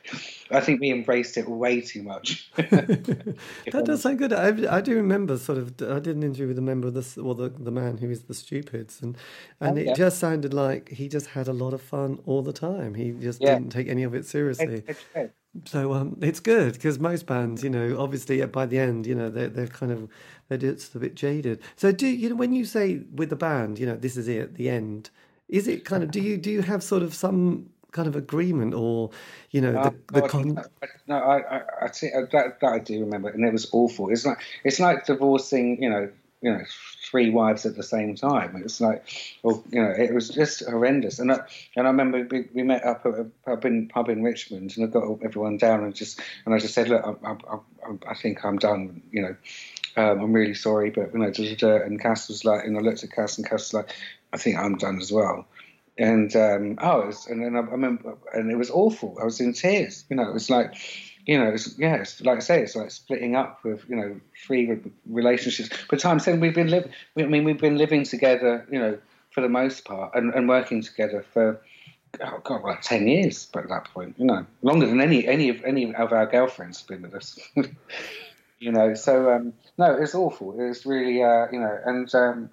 [0.52, 2.52] I think we embraced it way too much.
[2.56, 4.34] that does sound good.
[4.34, 5.74] I, I do remember sort of.
[5.82, 8.24] I did an interview with a member of this, or the the man who is
[8.24, 9.18] the Stupids, and
[9.60, 9.94] and oh, it yeah.
[9.94, 12.94] just sounded like he just had a lot of fun all the time.
[12.94, 13.56] He just yeah.
[13.56, 14.84] didn't take any of it seriously.
[14.88, 19.08] It's, it's so um, it's good because most bands, you know, obviously by the end,
[19.08, 20.10] you know, they're they're kind of
[20.50, 21.62] they're just a bit jaded.
[21.76, 24.40] So do you know when you say with the band, you know, this is it
[24.40, 25.10] at the end?
[25.48, 28.74] Is it kind of do you do you have sort of some kind of agreement
[28.74, 29.10] or
[29.52, 30.66] you know the, the no, con-
[31.08, 34.10] no, I, I, I think that, that I do remember, and it was awful.
[34.10, 36.10] It's like it's like divorcing, you know,
[36.42, 36.64] you know
[37.10, 38.56] three wives at the same time.
[38.56, 39.08] It was like,
[39.44, 41.20] well, you know, it was just horrendous.
[41.20, 41.40] And I,
[41.76, 44.86] and I remember we, we met up at a pub in pub in Richmond, and
[44.86, 48.14] I got everyone down and just and I just said, look, I, I, I, I
[48.16, 49.02] think I'm done.
[49.12, 49.36] You know,
[49.98, 53.12] um, I'm really sorry, but you know, and Cass was like, and I looked at
[53.12, 53.96] Cass, and Cass was like,
[54.34, 55.48] I think I'm done as well.
[55.98, 59.18] And um, oh, was, and then I, I remember, and it was awful.
[59.22, 60.04] I was in tears.
[60.10, 60.76] You know, it was like
[61.26, 64.20] you know, it's, yeah, it's, like I say, it's like splitting up with you know
[64.46, 65.70] three relationships.
[65.90, 66.92] But time saying we've been living.
[67.18, 68.98] I mean, we've been living together, you know,
[69.32, 71.60] for the most part, and, and working together for
[72.22, 73.48] oh god, like ten years.
[73.52, 76.80] But at that point, you know, longer than any any of any of our girlfriends
[76.80, 77.40] have been with us.
[78.60, 80.56] you know, so um, no, it's awful.
[80.60, 82.50] It's really, uh, you know, and um,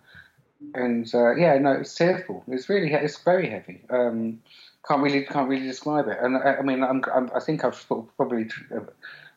[0.75, 2.45] and uh, yeah, no, it's tearful.
[2.49, 3.83] It's really, it's very heavy.
[3.91, 4.41] Um,
[4.87, 6.19] can't really can't really describe it.
[6.21, 7.85] And I, I mean, I'm, I'm, i think I've
[8.17, 8.49] probably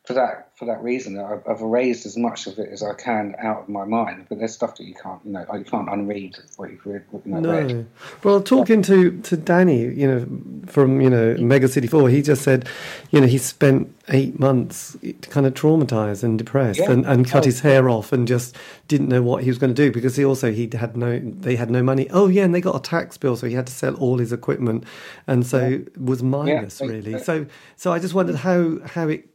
[0.06, 3.36] for that for that reason I've, I've, erased as much of it as I can
[3.40, 4.28] out of my mind.
[4.30, 7.04] But there's stuff that you can't you know you can't unread what you've read.
[7.12, 7.62] What, you know, no.
[7.62, 7.88] Read.
[8.24, 12.44] Well, talking to to Danny, you know, from you know Mega City Four, he just
[12.44, 12.70] said,
[13.12, 16.92] you know, he spent eight months kind of traumatized and depressed, yeah.
[16.92, 17.46] and, and cut oh.
[17.46, 18.56] his hair off, and just
[18.88, 21.56] didn't know what he was going to do because he also he had no they
[21.56, 22.08] had no money.
[22.12, 24.32] Oh yeah, and they got a tax bill, so he had to sell all his
[24.32, 24.86] equipment,
[25.28, 25.78] and so yeah.
[25.98, 26.88] was minus yeah.
[26.88, 27.20] really.
[27.20, 29.35] So so I just wondered how how it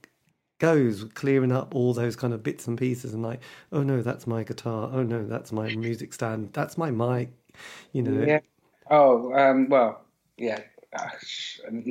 [0.60, 3.40] goes clearing up all those kind of bits and pieces and like
[3.72, 4.88] oh no that's my guitar.
[4.92, 6.52] Oh no that's my music stand.
[6.52, 7.30] That's my mic
[7.92, 8.24] you know?
[8.24, 8.40] Yeah.
[8.90, 10.02] Oh um, well
[10.36, 10.60] yeah.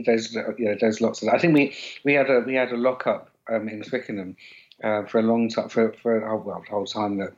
[0.05, 1.36] There's yeah there's lots of that.
[1.36, 4.36] I think we we had a we had a lockup um, in Twickenham
[4.84, 7.34] uh, for a long time for for oh, well whole time that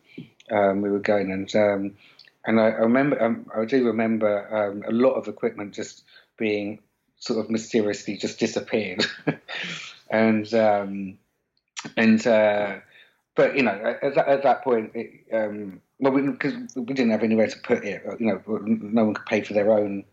[0.52, 1.32] um, we were going.
[1.32, 1.94] And um,
[2.46, 6.04] and I, I remember um, I do remember um, a lot of equipment just
[6.38, 6.80] being
[7.18, 9.06] sort of mysteriously just disappeared
[10.12, 11.18] and um,
[11.98, 12.76] and uh,
[13.36, 17.12] but you know, at that, at that point, it, um, well, because we, we, didn't
[17.12, 18.04] have anywhere to put it.
[18.20, 20.04] You know, no one could pay for their own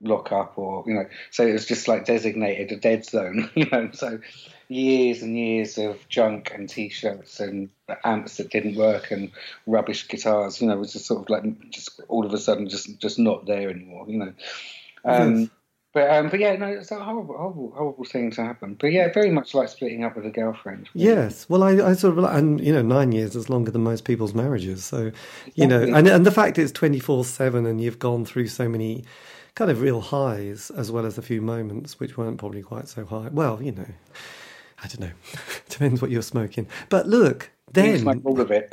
[0.00, 3.50] lockup, or you know, so it was just like designated a dead zone.
[3.56, 4.20] You know, so
[4.68, 7.70] years and years of junk and t-shirts and
[8.04, 9.32] amps that didn't work and
[9.66, 10.60] rubbish guitars.
[10.60, 13.46] You know, was just sort of like just all of a sudden just just not
[13.46, 14.06] there anymore.
[14.08, 14.32] You know.
[15.04, 15.50] Um.
[15.94, 18.76] But um, but yeah, no, it's a horrible, horrible, horrible thing to happen.
[18.78, 20.88] But yeah, very much like splitting up with a girlfriend.
[20.94, 21.06] Really.
[21.06, 24.04] Yes, well, I, I sort of and you know, nine years is longer than most
[24.04, 24.84] people's marriages.
[24.84, 25.12] So
[25.54, 28.68] you know, and and the fact it's twenty four seven, and you've gone through so
[28.68, 29.04] many
[29.54, 33.04] kind of real highs as well as a few moments which weren't probably quite so
[33.04, 33.28] high.
[33.32, 33.88] Well, you know,
[34.82, 35.10] I don't know,
[35.68, 36.66] depends what you're smoking.
[36.88, 38.72] But look, then like all of it.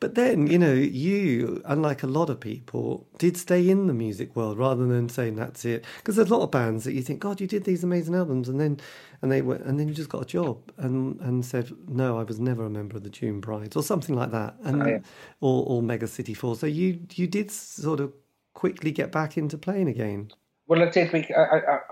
[0.00, 4.34] but then you know you, unlike a lot of people, did stay in the music
[4.34, 5.84] world rather than saying that's it.
[5.98, 8.48] Because there's a lot of bands that you think, God, you did these amazing albums,
[8.48, 8.78] and then
[9.22, 12.22] and they went, and then you just got a job and and said, no, I
[12.22, 14.98] was never a member of the June Brides or something like that, and oh, yeah.
[15.40, 16.56] or, or Mega City Four.
[16.56, 18.12] So you you did sort of
[18.54, 20.30] quickly get back into playing again.
[20.68, 21.14] Well, I did.
[21.14, 21.42] I,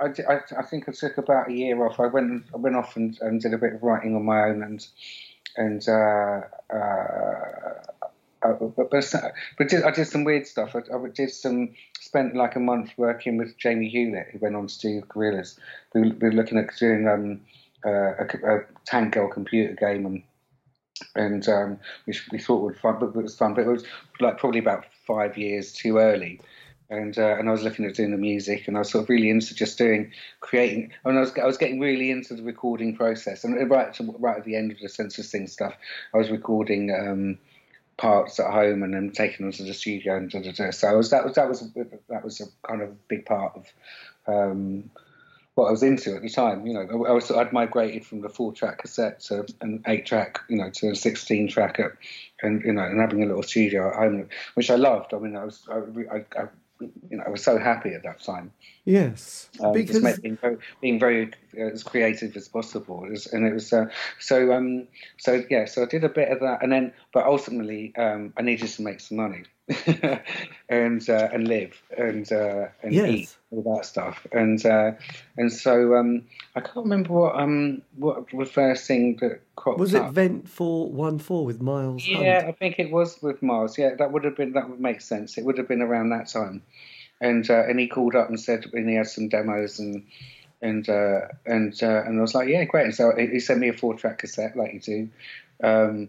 [0.01, 2.01] I, I, I, think I took about a year off.
[2.01, 4.63] I went, I went off and, and did a bit of writing on my own,
[4.63, 4.85] and
[5.57, 6.41] and uh,
[6.75, 7.75] uh,
[8.43, 9.05] uh, but, but,
[9.59, 10.75] but did, I did some weird stuff.
[10.75, 11.71] I, I, did some
[12.01, 15.57] spent like a month working with Jamie Hewlett, who went on to do Gorillaz.
[15.95, 17.41] We, we were looking at doing um,
[17.87, 20.23] uh, a, a Tank Girl computer game, and
[21.15, 23.55] and um, which we thought would fun, but it was fun.
[23.55, 23.85] But it was
[24.19, 26.41] like probably about five years too early
[26.95, 29.09] and uh, and I was looking at doing the music, and I was sort of
[29.11, 30.93] really into just doing creating.
[31.05, 34.39] And I was I was getting really into the recording process, and right to, right
[34.39, 35.75] at the end of the Senseless Thing stuff,
[36.13, 37.39] I was recording um,
[37.97, 40.71] parts at home and then taking them to the studio and da, da, da.
[40.71, 41.71] so I was that was that was
[42.09, 43.67] that was a kind of big part of.
[44.27, 44.91] Um,
[45.55, 48.29] what I was into at the time, you know, I was I'd migrated from the
[48.29, 51.93] four track cassette to an eight track, you know, to a sixteen track, at,
[52.43, 55.15] and you know, and having a little studio at home, which I loved.
[55.15, 56.49] I mean, I was I, I,
[56.81, 58.53] you know, I was so happy at that time.
[58.85, 63.55] Yes, um, because being very, being very as creative as possible, it was, and it
[63.55, 63.87] was uh,
[64.19, 64.53] so.
[64.53, 64.89] Um,
[65.19, 68.43] so yeah, so I did a bit of that, and then, but ultimately, um, I
[68.43, 69.45] needed to make some money
[70.69, 73.09] and uh, and live and uh, and yes.
[73.09, 74.93] eat all that stuff, and uh,
[75.39, 76.25] and so um,
[76.55, 80.13] I can't remember what um what the first thing that cropped was it up.
[80.13, 82.07] Vent Four One Four with Miles?
[82.07, 82.49] Yeah, Hunt?
[82.49, 83.79] I think it was with Miles.
[83.79, 85.39] Yeah, that would have been that would make sense.
[85.39, 86.63] It would have been around that time,
[87.23, 90.05] and uh, and he called up and said and he had some demos and
[90.65, 92.87] and uh, and uh, and I was like, yeah, great.
[92.87, 95.09] And so he sent me a four track cassette like you do.
[95.63, 96.09] Um,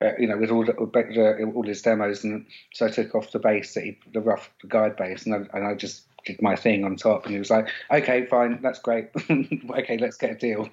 [0.00, 3.38] uh, you know, with all the, all his demos, and so I took off the
[3.38, 6.84] bass, that he, the rough guide bass, and I, and I just did my thing
[6.84, 9.10] on top, and he was like, "Okay, fine, that's great.
[9.30, 10.68] okay, let's get a deal."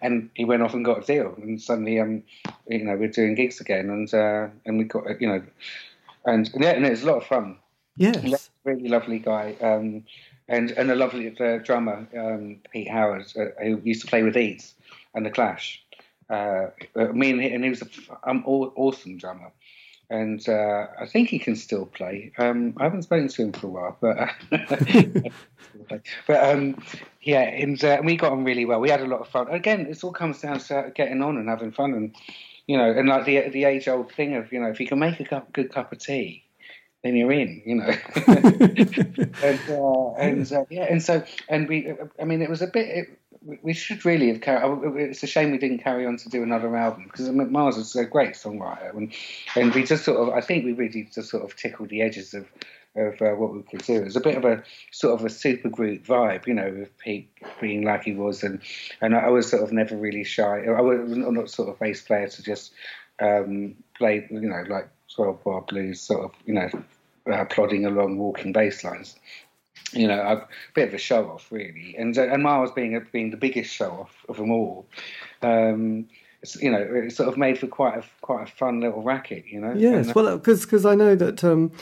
[0.00, 2.22] And he went off and got a deal, and suddenly, um,
[2.68, 5.42] you know, we're doing gigs again, and uh, and we got, you know,
[6.24, 7.58] and yeah, and it was a lot of fun.
[7.96, 10.04] Yes, really lovely guy, um,
[10.50, 14.36] and and a lovely uh, drummer, um, Pete Howard, uh, who used to play with
[14.36, 14.74] Eats
[15.14, 15.82] and the Clash.
[16.28, 17.88] Uh, I mean, and he was an
[18.24, 19.50] um, awesome drummer
[20.10, 22.32] and uh, I think he can still play.
[22.36, 24.28] Um, I haven't spoken to him for a while, but
[26.26, 26.82] but um,
[27.22, 28.80] yeah, and uh, we got on really well.
[28.80, 29.48] We had a lot of fun.
[29.48, 32.16] Again, it all comes down to getting on and having fun, and
[32.66, 34.98] you know, and like the the age old thing of you know, if you can
[34.98, 36.44] make a cup, good cup of tea.
[37.02, 37.94] Then you're in, you know,
[39.42, 42.88] and uh, and uh, yeah, and so and we, I mean, it was a bit.
[42.88, 43.18] It,
[43.62, 44.64] we should really have carried.
[44.64, 47.50] Oh, it's a shame we didn't carry on to do another album because I mean,
[47.50, 49.12] Miles is a great songwriter, and
[49.56, 50.34] and we just sort of.
[50.34, 52.46] I think we really just sort of tickled the edges of
[52.96, 53.94] of uh, what we could do.
[53.94, 56.98] It was a bit of a sort of a super group vibe, you know, with
[56.98, 57.30] Pete
[57.60, 58.60] being like he was, and
[59.00, 60.64] and I was sort of never really shy.
[60.64, 62.72] I was not sort of bass player to just
[63.20, 66.70] um, play, you know, like twelve bar blues, sort of, you know,
[67.30, 69.16] uh, plodding along, walking bass lines
[69.92, 71.94] you know, a bit of a show off, really.
[71.98, 74.86] And uh, and Miles being a, being the biggest show off of them all,
[75.42, 76.06] um,
[76.60, 79.60] you know, it sort of made for quite a quite a fun little racket, you
[79.60, 79.74] know.
[79.76, 81.44] Yes, and, uh, well, because because I know that.
[81.44, 81.72] Um,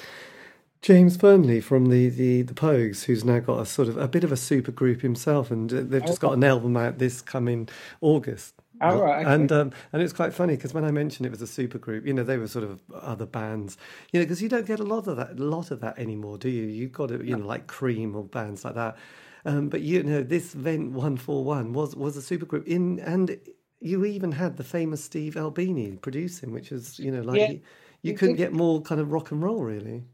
[0.80, 4.22] James Fearnley from the, the, the Pogues, who's now got a sort of a bit
[4.22, 7.68] of a super group himself, and uh, they've just got an album out this coming
[8.00, 8.54] August.
[8.80, 9.34] Oh, right, okay.
[9.34, 12.06] And um, and it's quite funny because when I mentioned it was a super group,
[12.06, 13.76] you know, they were sort of other bands,
[14.12, 16.38] you know, because you don't get a lot of that, a lot of that anymore,
[16.38, 16.64] do you?
[16.64, 18.96] You've got to, you know, like Cream or bands like that.
[19.44, 23.00] Um, but you know, this Vent One Four One was was a super group in,
[23.00, 23.38] and
[23.80, 27.52] you even had the famous Steve Albini producing, which is you know, like yeah,
[28.02, 28.42] you couldn't did.
[28.42, 30.04] get more kind of rock and roll, really.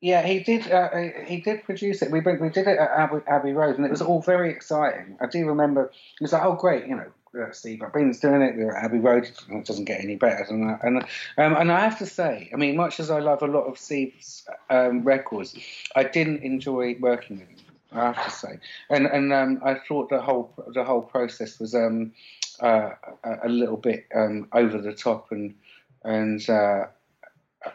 [0.00, 0.70] Yeah, he did.
[0.70, 0.90] Uh,
[1.26, 2.10] he did produce it.
[2.10, 5.16] We we did it at Abbey, Abbey Road, and it was all very exciting.
[5.20, 5.86] I do remember.
[5.86, 8.56] It was like, oh, great, you know, uh, Steve Albini's doing it.
[8.56, 9.30] We were at Abbey Road.
[9.50, 10.84] It doesn't get any better than that.
[10.84, 13.64] And um, and I have to say, I mean, much as I love a lot
[13.64, 15.56] of Steve's um, records,
[15.94, 17.58] I didn't enjoy working with him.
[17.92, 18.58] I have to say,
[18.90, 22.12] and and um, I thought the whole the whole process was um,
[22.60, 22.90] uh,
[23.22, 25.54] a, little bit um, over the top and
[26.02, 26.86] and uh,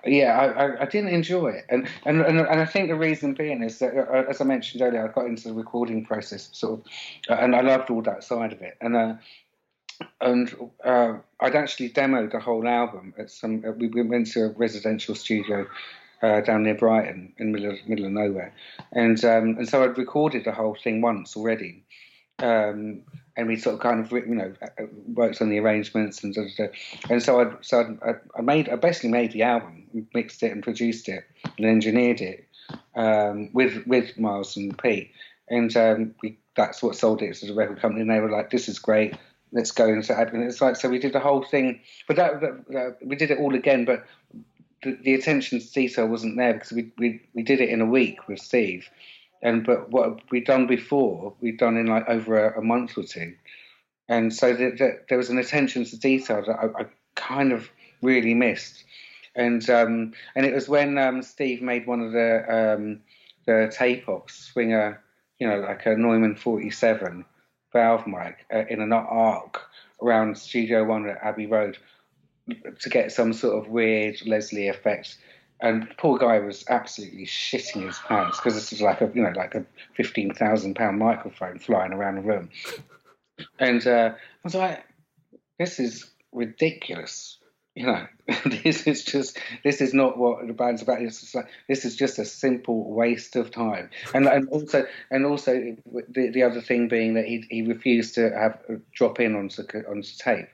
[0.06, 3.64] yeah, I, I, didn't enjoy it, and, and and and I think the reason being
[3.64, 6.86] is that, uh, as I mentioned earlier, I got into the recording process, sort of,
[7.30, 9.14] uh, and I loved all that side of it, and uh,
[10.22, 13.64] and uh, I'd actually demoed the whole album at some.
[13.68, 15.68] Uh, we went to a residential studio
[16.22, 18.54] uh, down near Brighton, in middle of, middle of nowhere,
[18.92, 21.84] and um, and so I'd recorded the whole thing once already,
[22.40, 23.02] um,
[23.38, 24.84] and we sort of kind of you know uh,
[25.14, 26.74] worked on the arrangements and da, da, da.
[27.10, 30.64] and so I so I, I, made I basically made the album, mixed it and
[30.64, 31.24] produced it
[31.58, 32.48] and engineered it
[32.96, 35.12] um, with with Miles and Pete,
[35.50, 38.02] and um, we, that's what sold it to the record company.
[38.02, 39.16] And they were like, "This is great."
[39.52, 39.88] Let's go.
[39.88, 40.04] And
[40.44, 43.56] it's like so we did the whole thing, but that, that, we did it all
[43.56, 43.86] again.
[43.86, 44.06] But
[44.84, 47.86] the, the attention to detail wasn't there because we, we we did it in a
[47.86, 48.88] week with Steve,
[49.42, 53.04] and but what we'd done before, we'd done in like over a, a month or
[53.04, 53.36] two,
[54.08, 56.86] and so the, the, there was an attention to detail that I, I
[57.16, 57.70] kind of
[58.02, 58.84] really missed,
[59.36, 63.00] and um, and it was when um, Steve made one of the um,
[63.46, 65.02] the tape ops swinger,
[65.40, 67.26] you know, like a Neumann forty seven
[67.74, 69.62] valve mic uh, in an arc
[70.02, 71.78] around Studio One at Abbey Road
[72.80, 75.18] to get some sort of weird Leslie effect
[75.62, 79.34] and poor guy was absolutely shitting his pants because this is like a you know
[79.36, 82.50] like a fifteen thousand pound microphone flying around the room,
[83.60, 84.84] and uh, I was like,
[85.58, 87.38] this is ridiculous.
[87.76, 88.08] You know,
[88.64, 91.02] this is just this is not what the band's about.
[91.02, 95.76] It's like this is just a simple waste of time, and and also and also
[96.10, 98.60] the the other thing being that he he refused to have
[98.94, 100.48] drop in onto onto tape.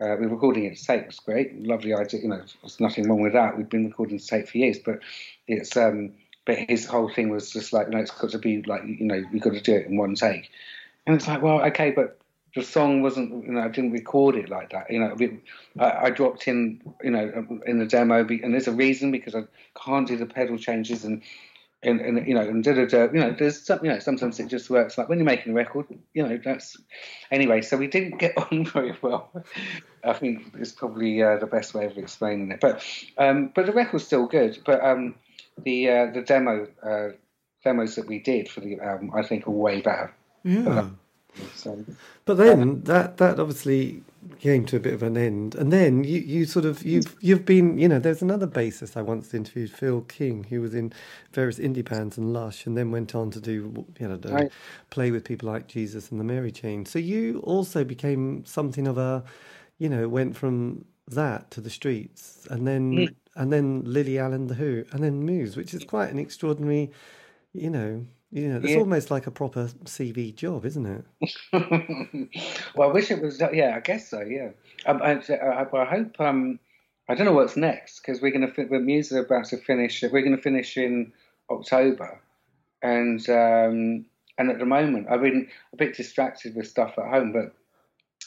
[0.00, 1.04] Uh, we're recording it tape.
[1.06, 2.20] It's great, lovely idea.
[2.20, 3.56] You know, there's nothing wrong with that.
[3.56, 5.00] We've been recording tape for years, but
[5.46, 8.82] it's um, but his whole thing was just like, know, it's got to be like,
[8.84, 10.50] you know, we've got to do it in one take.
[11.06, 12.18] And it's like, well, okay, but
[12.54, 14.90] the song wasn't, you know, I didn't record it like that.
[14.90, 15.16] You know,
[15.78, 19.44] I, I dropped in, you know, in the demo, and there's a reason because I
[19.84, 21.22] can't do the pedal changes and
[21.82, 24.40] and, and you know, and da, da, da, you know, there's some, you know, sometimes
[24.40, 24.96] it just works.
[24.96, 26.76] Like when you're making a record, you know, that's
[27.30, 27.60] anyway.
[27.60, 29.30] So we didn't get on very well.
[30.02, 32.60] I think it's probably uh, the best way of explaining it.
[32.60, 32.82] But
[33.18, 34.58] um, but the record's still good.
[34.64, 35.14] But um,
[35.62, 37.08] the uh, the demo uh,
[37.62, 40.14] demos that we did for the album, I think, are way better.
[40.42, 40.88] Yeah.
[41.54, 41.84] So,
[42.24, 44.02] but then that that obviously
[44.40, 47.44] came to a bit of an end, and then you, you sort of you've you've
[47.44, 50.92] been you know there's another bassist I once interviewed Phil King who was in
[51.32, 54.50] various indie bands and Lush, and then went on to do you know right.
[54.90, 56.86] play with people like Jesus and the Mary Chain.
[56.86, 59.24] So you also became something of a
[59.78, 63.14] you know went from that to the streets, and then mm.
[63.36, 66.90] and then Lily Allen the Who, and then Muse, which is quite an extraordinary
[67.52, 68.78] you know yeah, it's yeah.
[68.78, 71.48] almost like a proper CV job, isn't it?
[72.74, 73.40] well, I wish it was.
[73.52, 74.22] Yeah, I guess so.
[74.22, 74.48] Yeah,
[74.86, 76.20] um, I, I, I, hope.
[76.20, 76.58] Um,
[77.08, 78.66] I don't know what's next because we're going to.
[78.66, 80.02] The Muse are about to finish.
[80.02, 81.12] We're going to finish in
[81.48, 82.20] October,
[82.82, 84.04] and um,
[84.36, 87.54] and at the moment I've been a bit distracted with stuff at home, but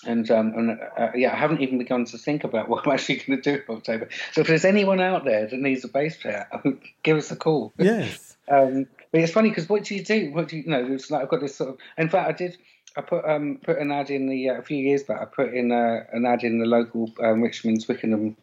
[0.05, 3.17] and um, and uh, yeah, I haven't even begun to think about what I'm actually
[3.17, 4.07] going to do in October.
[4.31, 6.47] So if there's anyone out there that needs a bass player,
[7.03, 7.73] give us a call.
[7.77, 8.37] Yes.
[8.47, 10.31] um, but it's funny because what do you do?
[10.31, 10.85] What do you, you know?
[10.93, 11.77] It's like I've got this sort of.
[11.97, 12.57] In fact, I did.
[12.95, 15.21] I put um put an ad in the uh, a few years back.
[15.21, 18.35] I put in uh, an ad in the local um, Richmond Twickenham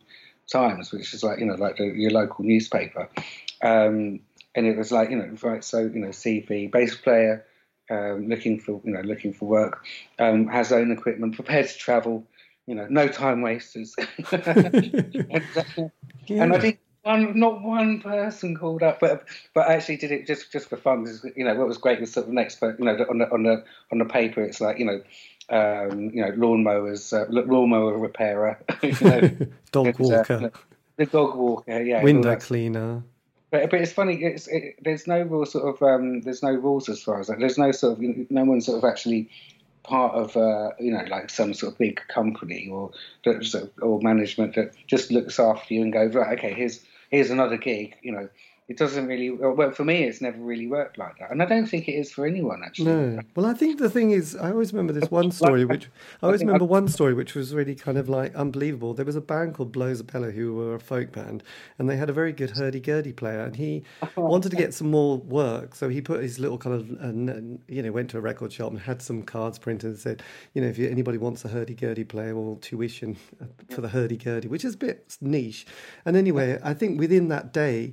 [0.51, 3.09] Times, which is like you know like the, your local newspaper.
[3.63, 4.21] Um,
[4.55, 7.45] and it was like you know right so you know CV bass player
[7.91, 9.85] um, looking for you know looking for work
[10.19, 12.25] um, has own equipment prepared to travel
[12.67, 13.95] you know no time wasters
[14.33, 15.63] and, uh,
[16.27, 16.43] yeah.
[16.43, 19.25] and I think one, not one person called up, but
[19.55, 21.07] but I actually did it just just for fun.
[21.37, 23.65] You know, what was great was sort of next, you know, on the on the
[23.93, 25.03] on the paper, it's like you know,
[25.51, 29.21] um, you know, lawnmowers, uh, lawnmower repairer, you know,
[29.73, 30.59] dog and, uh, walker, uh,
[30.97, 33.03] the dog walker, yeah, window cleaner.
[33.51, 34.23] But, but it's funny.
[34.25, 37.39] It's it, there's no real sort of um, there's no rules as far as that.
[37.39, 39.29] There's no sort of no one sort of actually
[39.85, 42.91] part of uh, you know like some sort of big company or
[43.83, 46.81] or management that just looks after you and goes right okay here's
[47.15, 48.29] here's another gig, you know,
[48.67, 51.31] it doesn't really well for me it's never really worked like that.
[51.31, 52.87] And i don't think it is for anyone actually.
[52.87, 53.21] No.
[53.37, 55.91] Well i think the thing is i always remember this one story which
[56.23, 58.95] i always remember one story which was really kind of like unbelievable.
[58.95, 61.43] There was a band called Blows-A-Bellow who were a folk band
[61.79, 63.83] and they had a very good hurdy-gurdy player and he
[64.17, 67.83] wanted to get some more work so he put his little kind of uh, you
[67.83, 70.23] know went to a record shop and had some cards printed and said
[70.55, 73.17] you know if anybody wants a hurdy-gurdy player or tuition
[73.71, 75.67] for the hurdy-gurdy which is a bit niche.
[76.07, 77.93] And anyway i think within that day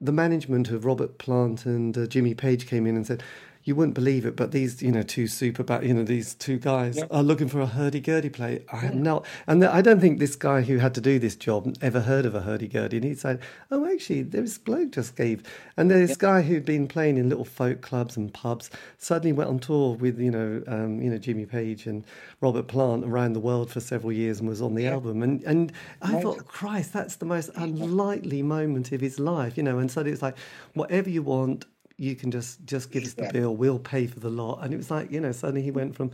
[0.00, 3.22] the management of Robert Plant and uh, Jimmy Page came in and said,
[3.64, 6.58] you wouldn't believe it, but these, you know, two super, back, you know, these two
[6.58, 8.62] guys are looking for a hurdy-gurdy play.
[8.70, 11.74] I have not, and I don't think this guy who had to do this job
[11.80, 12.98] ever heard of a hurdy-gurdy.
[12.98, 13.40] And he said,
[13.70, 15.42] "Oh, actually, this bloke just gave."
[15.78, 19.58] And this guy who'd been playing in little folk clubs and pubs suddenly went on
[19.58, 22.04] tour with, you know, um, you know, Jimmy Page and
[22.42, 24.92] Robert Plant around the world for several years and was on the yeah.
[24.92, 25.22] album.
[25.22, 29.78] And and I thought, Christ, that's the most unlikely moment of his life, you know.
[29.78, 30.36] And suddenly it's like,
[30.74, 31.64] whatever you want,
[31.96, 33.32] you can just just give us the yeah.
[33.32, 34.60] bill, we'll pay for the lot.
[34.62, 36.10] And it was like, you know, suddenly he went from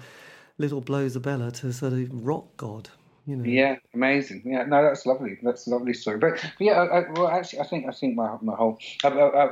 [0.59, 2.91] little Blows-A-Bellow to sort of rock god.
[3.27, 3.45] You know.
[3.45, 4.43] Yeah, amazing.
[4.45, 5.39] Yeah, no, that's lovely.
[5.43, 6.19] That's a lovely story.
[6.19, 9.49] But, yeah, I, I, well, actually, I think I think my my whole I,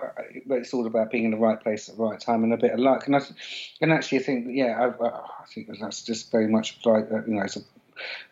[0.50, 2.72] it's all about being in the right place at the right time and a bit
[2.72, 3.06] of luck.
[3.06, 3.20] And I
[3.80, 7.12] and actually, I think yeah, I, I think that's just very much applied.
[7.12, 7.56] Uh, you know, it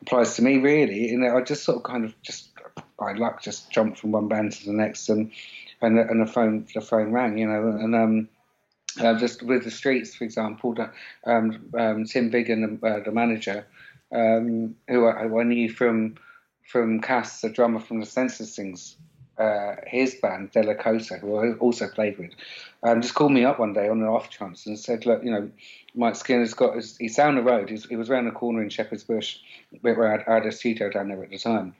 [0.03, 1.11] applies to me really.
[1.11, 2.49] You know, I just sort of kind of just
[2.99, 5.30] by luck just jumped from one band to the next and
[5.82, 8.28] and the, and the phone the phone rang, you know, and um,
[9.00, 10.90] uh, just with the streets, for example, the,
[11.26, 13.66] um, um, Tim Vigon, uh, the manager,
[14.12, 16.16] um, who I, I, knew from
[16.64, 18.96] from Cass, the drummer from the Senseless Things,
[19.38, 22.32] uh, his band Cosa, who I also played with,
[22.82, 25.30] um, just called me up one day on an off chance and said, "Look, you
[25.30, 25.50] know,
[25.94, 27.68] Mike Skinner's got his, he's down the road.
[27.68, 29.38] He's, he was around the corner in Shepherd's Bush,
[29.82, 31.74] where I had, I had a studio down there at the time."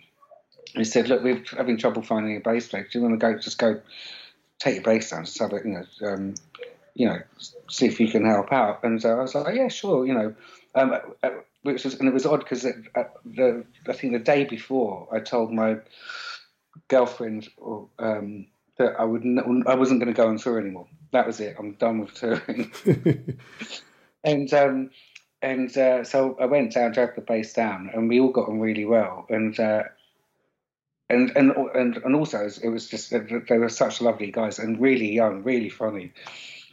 [0.75, 2.87] He said, "Look, we're having trouble finding a bass player.
[2.91, 3.39] Do you want to go?
[3.39, 3.81] Just go,
[4.59, 6.35] take your bass down, just have it, you know, um,
[6.95, 7.21] you know,
[7.71, 10.35] see if you can help out." And so I was like, "Yeah, sure," you know.
[10.75, 11.31] Um, uh, uh
[11.63, 15.19] which was, and it was odd because uh, the I think the day before I
[15.19, 15.79] told my
[16.89, 17.49] girlfriend
[17.99, 18.47] um,
[18.79, 19.25] that I would
[19.67, 20.87] I wasn't going to go on tour anymore.
[21.13, 21.57] That was it.
[21.59, 22.73] I'm done with touring.
[24.25, 24.91] and um,
[25.43, 28.61] and uh, so I went down, dragged the bass down, and we all got on
[28.61, 29.27] really well.
[29.29, 29.85] And uh,
[31.09, 35.13] and and and and also it was just they were such lovely guys and really
[35.13, 36.13] young, really funny,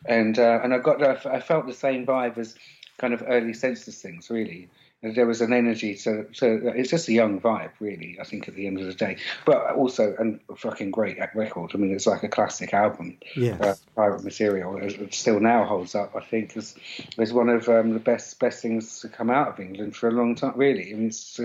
[0.06, 2.56] and uh, and I got I felt the same vibe as
[2.98, 4.70] kind of early Senseless Things really
[5.04, 8.56] there was an energy so to it's just a young vibe really i think at
[8.56, 9.18] the end of the day.
[9.46, 11.72] But also and a fucking great record.
[11.74, 13.18] I mean it's like a classic album.
[13.36, 13.60] Yes.
[13.60, 16.76] Uh, pirate material it still now holds up i think as,
[17.18, 20.12] as one of um, the best best things to come out of england for a
[20.12, 20.92] long time really.
[20.92, 21.40] I mean, it's,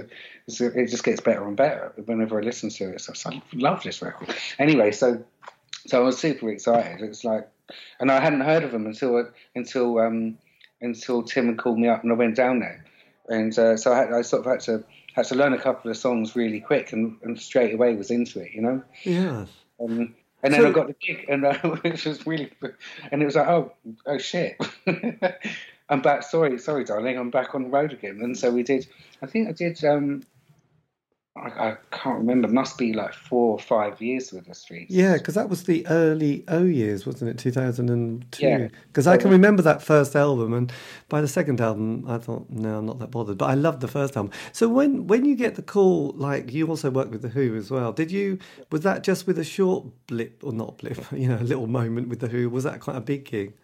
[0.46, 3.00] it's, it just gets better and better whenever i listen to it.
[3.00, 4.34] So i love this record.
[4.58, 5.24] Anyway so
[5.86, 7.00] so i was super excited.
[7.02, 7.48] It's like
[8.00, 10.38] and i hadn't heard of them until until um
[10.80, 12.84] until tim had called me up and i went down there
[13.28, 15.90] and uh, so I, had, I, sort of had to had to learn a couple
[15.90, 18.82] of songs really quick, and, and straight away was into it, you know.
[19.04, 19.46] Yeah.
[19.80, 22.50] Um, and then so, I got the gig, and uh, which was really,
[23.10, 23.72] and it was like, oh,
[24.06, 24.56] oh shit,
[25.88, 26.22] I'm back.
[26.22, 28.20] Sorry, sorry, darling, I'm back on the road again.
[28.22, 28.86] And so we did.
[29.22, 29.84] I think I did.
[29.84, 30.22] Um,
[31.38, 32.48] I, I, can't remember.
[32.48, 34.90] Must be like four or five years with the Streets.
[34.90, 37.38] Yeah, because that was the early O years, wasn't it?
[37.38, 38.70] Two thousand and two.
[38.88, 40.72] Because I can remember that first album, and
[41.08, 43.38] by the second album, I thought, no, I'm not that bothered.
[43.38, 44.32] But I loved the first album.
[44.52, 47.70] So when when you get the call, like you also worked with the Who as
[47.70, 47.92] well.
[47.92, 48.38] Did you?
[48.70, 50.98] Was that just with a short blip or not blip?
[51.18, 52.48] You know, a little moment with the Who.
[52.50, 53.54] Was that quite a big gig?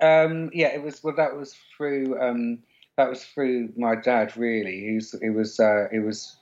[0.00, 1.02] Um, yeah, it was.
[1.02, 2.20] Well, that was through.
[2.20, 2.58] Um,
[2.96, 4.36] that was through my dad.
[4.36, 5.14] Really, was.
[5.14, 5.60] It was.
[5.60, 6.37] Uh, it was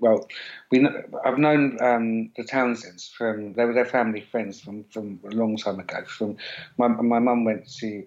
[0.00, 0.28] well,
[0.70, 0.86] we
[1.24, 5.56] I've known um, the Townshends from they were their family friends from, from a long
[5.56, 6.04] time ago.
[6.04, 6.36] From
[6.78, 8.06] my my mum went to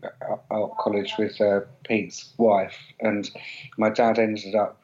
[0.50, 3.30] art college with uh, Pete's wife, and
[3.78, 4.82] my dad ended up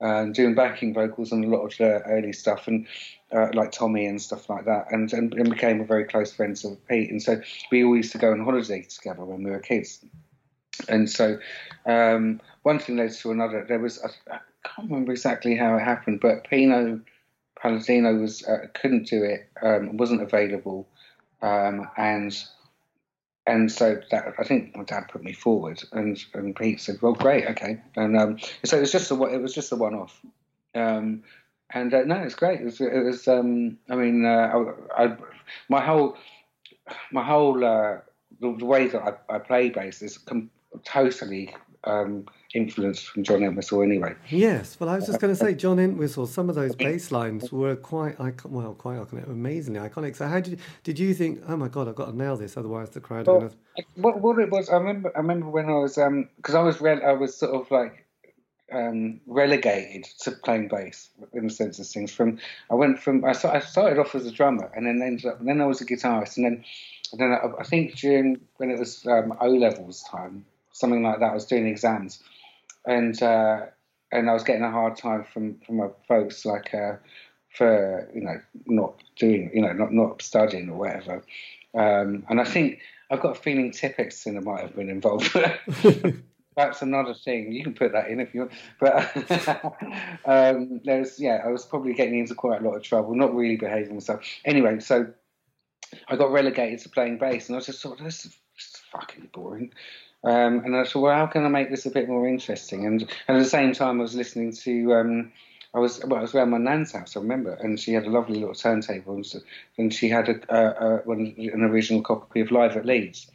[0.00, 2.86] uh, doing backing vocals on a lot of the early stuff, and
[3.32, 6.64] uh, like Tommy and stuff like that, and, and, and became a very close friends
[6.64, 7.10] of Pete.
[7.10, 7.40] And so
[7.70, 10.04] we all used to go on holiday together when we were kids.
[10.88, 11.38] And so
[11.86, 13.64] um, one thing led to another.
[13.66, 17.00] There was a, can't remember exactly how it happened, but Pino
[17.60, 20.88] Palladino was uh, couldn't do it, um, wasn't available,
[21.40, 22.36] um, and
[23.46, 27.12] and so that I think my dad put me forward, and and Pete said, "Well,
[27.12, 30.20] great, okay," and um, so it was just a it was just a one off,
[30.74, 31.22] um,
[31.70, 32.60] and uh, no, it's great.
[32.60, 35.16] It was, it was um, I mean, uh, I, I,
[35.68, 36.16] my whole
[37.12, 37.98] my whole uh,
[38.40, 40.50] the, the, way that I, I play bass is com-
[40.84, 41.54] totally
[42.54, 44.14] um, influenced from John Entwistle anyway.
[44.28, 46.26] Yes, well, I was just going to say, John Entwistle.
[46.26, 50.16] Some of those bass lines were quite icon- well, quite iconic, amazingly iconic.
[50.16, 51.42] So, how did did you think?
[51.48, 53.84] Oh my god, I've got to nail this, otherwise the crowd Well, to.
[53.96, 55.12] what, what it was, I remember.
[55.14, 55.94] I remember when I was
[56.36, 58.06] because I was re- I was sort of like
[58.72, 62.12] um, relegated to playing bass in the Senseless Things.
[62.12, 62.38] From
[62.70, 65.60] I went from I, I started off as a drummer and then ended up then
[65.60, 66.64] I was a guitarist and then
[67.12, 71.20] and then I, I think during when it was um, O levels time something like
[71.20, 72.22] that I was doing exams
[72.86, 73.66] and uh,
[74.10, 76.96] and I was getting a hard time from from my folks like uh,
[77.56, 81.22] for you know not doing you know not not studying or whatever
[81.74, 82.80] um, and I think
[83.10, 85.36] I've got a feeling Tipp-Ex might have been involved.
[86.56, 87.52] That's another thing.
[87.52, 88.52] You can put that in if you want.
[88.78, 89.10] But
[90.26, 93.56] um, there's, yeah, I was probably getting into quite a lot of trouble, not really
[93.56, 94.20] behaving myself.
[94.44, 95.12] Anyway, so
[96.08, 98.36] I got relegated to playing bass, and I was just thought, this is
[98.90, 99.72] fucking boring.
[100.24, 102.86] Um, and I thought, well, how can I make this a bit more interesting?
[102.86, 105.32] And, and at the same time, I was listening to, um,
[105.74, 108.10] I was, well, I was around my nan's house, I remember, and she had a
[108.10, 109.26] lovely little turntable, and,
[109.78, 113.30] and she had a, a, a, an original copy of Live at Leeds.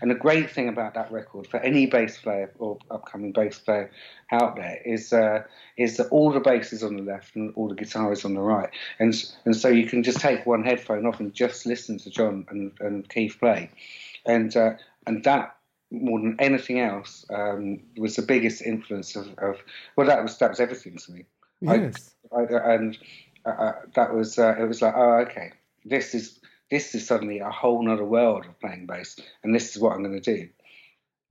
[0.00, 3.90] And the great thing about that record for any bass player or upcoming bass player
[4.30, 5.42] out there is uh,
[5.76, 8.34] is that all the bass is on the left and all the guitar is on
[8.34, 8.70] the right,
[9.00, 9.14] and
[9.44, 12.72] and so you can just take one headphone off and just listen to John and,
[12.80, 13.70] and Keith play,
[14.24, 14.74] and uh,
[15.06, 15.56] and that
[15.92, 19.58] more than anything else um, was the biggest influence of, of
[19.96, 21.24] well that was that was everything to me.
[21.60, 22.14] Yes.
[22.36, 22.98] I, and
[23.44, 25.52] uh, uh, that was uh, it was like oh okay
[25.84, 26.40] this is
[26.70, 30.02] this is suddenly a whole nother world of playing bass and this is what I'm
[30.02, 30.48] going to do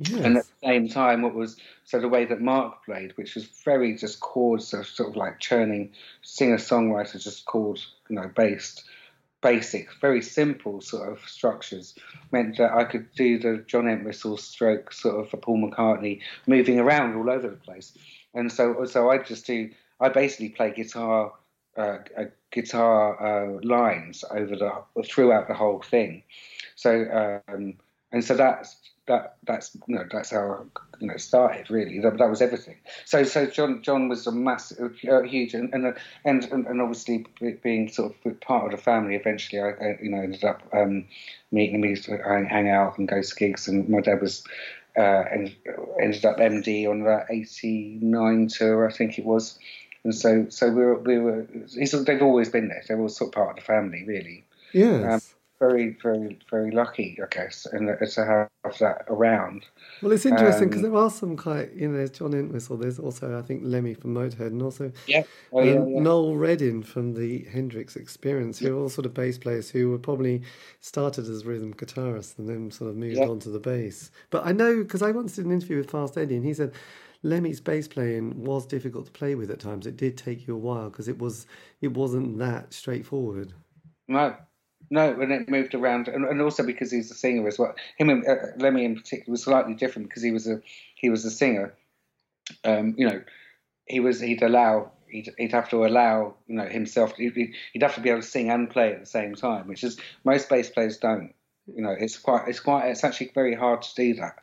[0.04, 0.26] Yes.
[0.26, 3.46] and at the same time what was so the way that Mark played which was
[3.64, 5.92] very just chords so sort of like churning
[6.24, 8.84] singer songwriter just chords you know based
[9.42, 11.96] basic very simple sort of structures
[12.32, 16.80] meant that I could do the John Entwistle stroke sort of for Paul McCartney moving
[16.80, 17.98] around all over the place
[18.34, 19.70] and so so I just do
[20.00, 21.34] I basically play guitar
[21.78, 26.24] uh, uh, guitar uh, lines over the throughout the whole thing.
[26.76, 27.76] So um,
[28.12, 28.76] and so that's
[29.08, 30.66] that that's you know that's how
[31.00, 32.00] you know it started really.
[32.00, 32.78] That, that was everything.
[33.06, 37.26] So so John John was a massive, uh, huge, and and, and and obviously
[37.64, 39.16] being sort of part of the family.
[39.16, 41.06] Eventually, I, I you know ended up um,
[41.52, 41.82] meeting him.
[41.82, 44.44] We hang, hang out and go to gigs, and my dad was.
[44.98, 45.56] Uh, and
[46.02, 49.58] ended up MD on the '89 tour, I think it was,
[50.04, 51.48] and so so we were we were.
[51.74, 52.84] He's, they've always been there.
[52.86, 54.44] They were all sort of part of the family, really.
[54.74, 55.31] Yes.
[55.62, 58.50] Very very very lucky, I guess, and to have
[58.80, 59.68] that around.
[60.02, 62.78] well, it's interesting because um, there are some quite, you know, there's John Entwistle.
[62.78, 65.22] There's also, I think, Lemmy from Motorhead, and also Yeah,
[65.54, 66.00] oh, yeah, um, yeah.
[66.00, 70.00] Noel Redding from the Hendrix Experience, who are all sort of bass players who were
[70.00, 70.42] probably
[70.80, 74.10] started as rhythm guitarists and then sort of moved on to the bass.
[74.32, 76.74] But I know because I once did an interview with Fast Eddie, and he said
[77.22, 79.86] Lemmy's bass playing was difficult to play with at times.
[79.86, 81.46] It did take you a while because it was
[81.82, 83.54] it wasn't that straightforward.
[84.08, 84.36] No,
[84.92, 87.74] no, and it moved around, and, and also because he's a singer as well.
[87.98, 90.62] Him, and, uh, Lemmy in particular, was slightly different because he was a
[90.96, 91.74] he was a singer.
[92.66, 93.22] Um, you know,
[93.86, 97.16] he was he'd allow he'd, he'd have to allow you know himself.
[97.16, 99.84] He'd, he'd have to be able to sing and play at the same time, which
[99.84, 101.34] is most bass players don't.
[101.74, 104.36] You know, it's quite it's quite it's actually very hard to do that.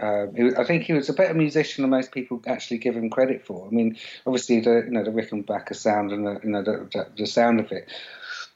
[0.00, 3.10] Um, was- I think he was a better musician than most people actually give him
[3.10, 3.66] credit for.
[3.66, 3.96] I mean,
[4.26, 7.58] obviously the you know the Rickenbacker sound and the you know the, the, the sound
[7.58, 7.90] of it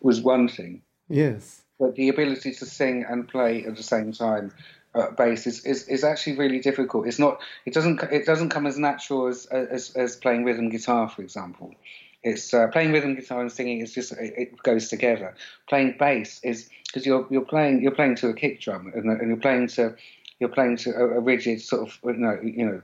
[0.00, 1.62] was one thing, Yes.
[1.78, 4.52] but the ability to sing and play at the same time
[4.94, 7.06] uh, bass is, is, is actually really difficult.
[7.06, 7.40] It's not.
[7.64, 8.02] It doesn't.
[8.04, 11.74] It doesn't come as natural as as, as playing rhythm guitar, for example.
[12.22, 15.34] It's uh, playing rhythm guitar and singing is just it, it goes together.
[15.68, 19.28] Playing bass is because you're you're playing you're playing to a kick drum and, and
[19.28, 19.96] you're playing to
[20.38, 22.82] you're playing to a, a rigid sort of you know you know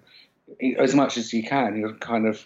[0.79, 1.77] as much as you can.
[1.77, 2.45] You're kind of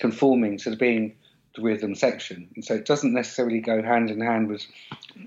[0.00, 1.14] conforming to being
[1.54, 4.66] the rhythm section, and so it doesn't necessarily go hand in hand with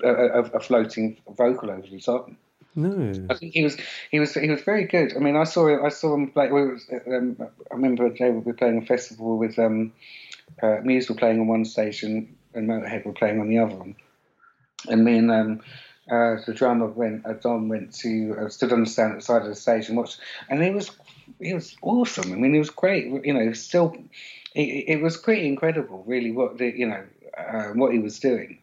[0.04, 2.30] a, a, a floating vocal over the top.
[2.76, 3.14] No.
[3.30, 3.78] I think he was
[4.12, 5.16] he was he was very good.
[5.16, 6.52] I mean, I saw I saw him play.
[6.52, 7.38] We was, um,
[7.72, 9.94] I remember they were playing a festival with um,
[10.62, 13.96] uh, Muse were playing on one station and Motorhead were playing on the other one.
[14.88, 15.62] And me and um,
[16.10, 19.26] uh, the drummer went, uh, Dom went to uh, stood on the stand at the
[19.26, 20.20] side of the stage and watched,
[20.50, 20.92] and he was
[21.40, 22.32] he was awesome.
[22.32, 23.06] I mean, he was great.
[23.26, 23.96] You know, still,
[24.56, 26.32] it, it was pretty incredible, really.
[26.32, 27.04] What the you know
[27.38, 28.60] uh, what he was doing.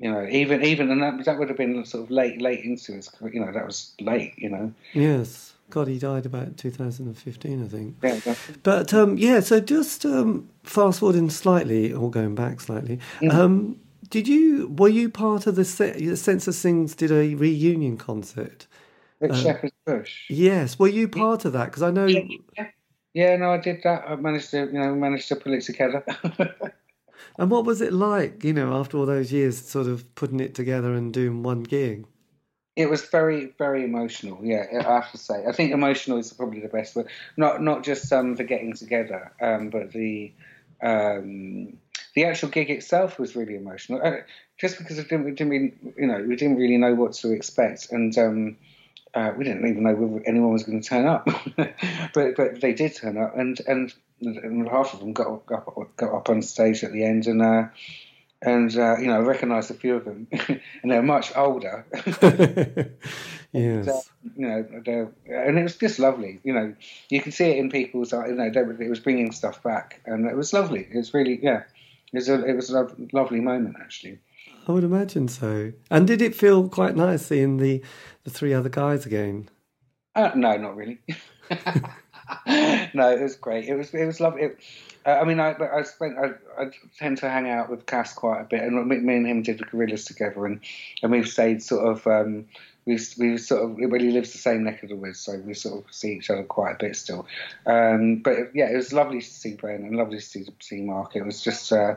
[0.00, 2.92] You know, even even and that that would have been sort of late late into
[2.92, 4.34] his career, you know that was late.
[4.36, 5.54] You know, Yes.
[5.70, 7.96] God, he died about 2015, I think.
[8.02, 12.98] yeah, But um, yeah, so just um, fast forwarding slightly, or going back slightly.
[13.30, 18.66] Um, did you were you part of the se- Senseless Things did a reunion concert?
[19.20, 20.30] Rick Shepherd's Bush.
[20.30, 21.66] Yes, were you part of that?
[21.66, 22.06] Because I know.
[22.06, 22.22] Yeah,
[22.56, 22.66] Yeah,
[23.14, 24.04] no, I did that.
[24.06, 26.04] I managed to, you know, managed to pull it together.
[27.38, 30.54] and what was it like, you know, after all those years, sort of putting it
[30.54, 32.06] together and doing one gig?
[32.76, 34.38] It was very, very emotional.
[34.42, 35.44] Yeah, I have to say.
[35.48, 37.08] I think emotional is probably the best word.
[37.36, 40.32] Not not just um, the getting together, um, but the
[40.80, 41.76] um,
[42.14, 44.00] the actual gig itself was really emotional.
[44.00, 44.18] Uh,
[44.58, 47.32] just because it didn't, we didn't really, you know, we didn't really know what to
[47.32, 48.56] expect, and um,
[49.14, 51.28] uh, we didn't even know whether anyone was going to turn up.
[51.56, 56.14] but but they did turn up, and and, and half of them got got, got
[56.14, 57.42] up on stage at the end, and.
[57.42, 57.68] Uh,
[58.40, 61.84] and uh, you know, I recognised a few of them, and they're much older.
[63.52, 64.10] yes.
[64.36, 66.38] And, uh, you know, and it was just lovely.
[66.44, 66.74] You know,
[67.08, 68.12] you can see it in people's.
[68.12, 70.86] You know, it was bringing stuff back, and it was lovely.
[70.88, 71.64] It was really, yeah,
[72.12, 74.20] it was a, it was a lovely moment actually.
[74.68, 75.72] I would imagine so.
[75.90, 77.82] And did it feel quite nice seeing the
[78.24, 79.48] the three other guys again?
[80.14, 80.98] Uh, no, not really.
[82.92, 83.66] no, it was great.
[83.66, 84.42] It was it was lovely.
[84.42, 84.60] It,
[85.06, 88.42] uh, I mean, I, I spent I, I, tend to hang out with Cass quite
[88.42, 90.60] a bit, and me and him did the Gorillaz together, and
[91.02, 92.06] and we've stayed sort of.
[92.06, 92.46] Um,
[92.84, 95.54] we we sort of well, he lives the same neck of the woods, so we
[95.54, 97.26] sort of see each other quite a bit still.
[97.66, 101.16] Um, but yeah, it was lovely to see Ben and lovely to see, see Mark.
[101.16, 101.72] It was just.
[101.72, 101.94] Uh,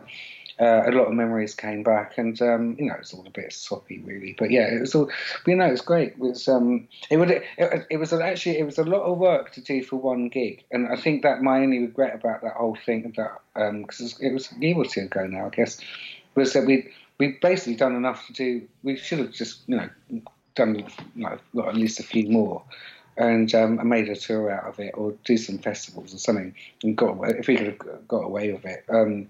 [0.62, 3.52] uh, a lot of memories came back, and um, you know it's all a bit
[3.52, 4.36] soppy, really.
[4.38, 5.10] But yeah, it was all.
[5.48, 6.10] You know, it was great.
[6.10, 7.44] It was um, it would it,
[7.90, 10.88] it was actually it was a lot of work to do for one gig, and
[10.88, 14.52] I think that my only regret about that whole thing that because um, it was
[14.52, 15.80] a year or two ago now, I guess,
[16.36, 18.68] was that we we basically done enough to do.
[18.84, 19.90] We should have just you know
[20.54, 20.86] done
[21.16, 22.62] know, got at least a few more
[23.18, 26.56] and um, I made a tour out of it, or do some festivals or something,
[26.82, 28.86] and got away, if we could have got away with it.
[28.90, 29.28] Um,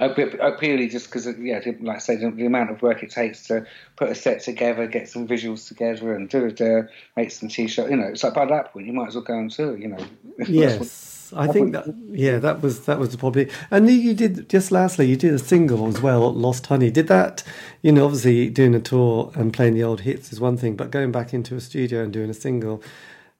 [0.00, 3.10] Uh, uh, purely just because, yeah, like I say, the, the, amount of work it
[3.10, 3.66] takes to
[3.96, 7.90] put a set together, get some visuals together, and do it, make some t-shirts.
[7.90, 9.76] You know, it's like by that point you might as well go on tour.
[9.76, 10.06] You know.
[10.48, 11.94] Yes, I think that.
[12.10, 13.50] Yeah, that was that was the probably.
[13.70, 17.42] And you did just lastly, you did a single as well, "Lost Honey." Did that?
[17.82, 20.90] You know, obviously doing a tour and playing the old hits is one thing, but
[20.90, 22.82] going back into a studio and doing a single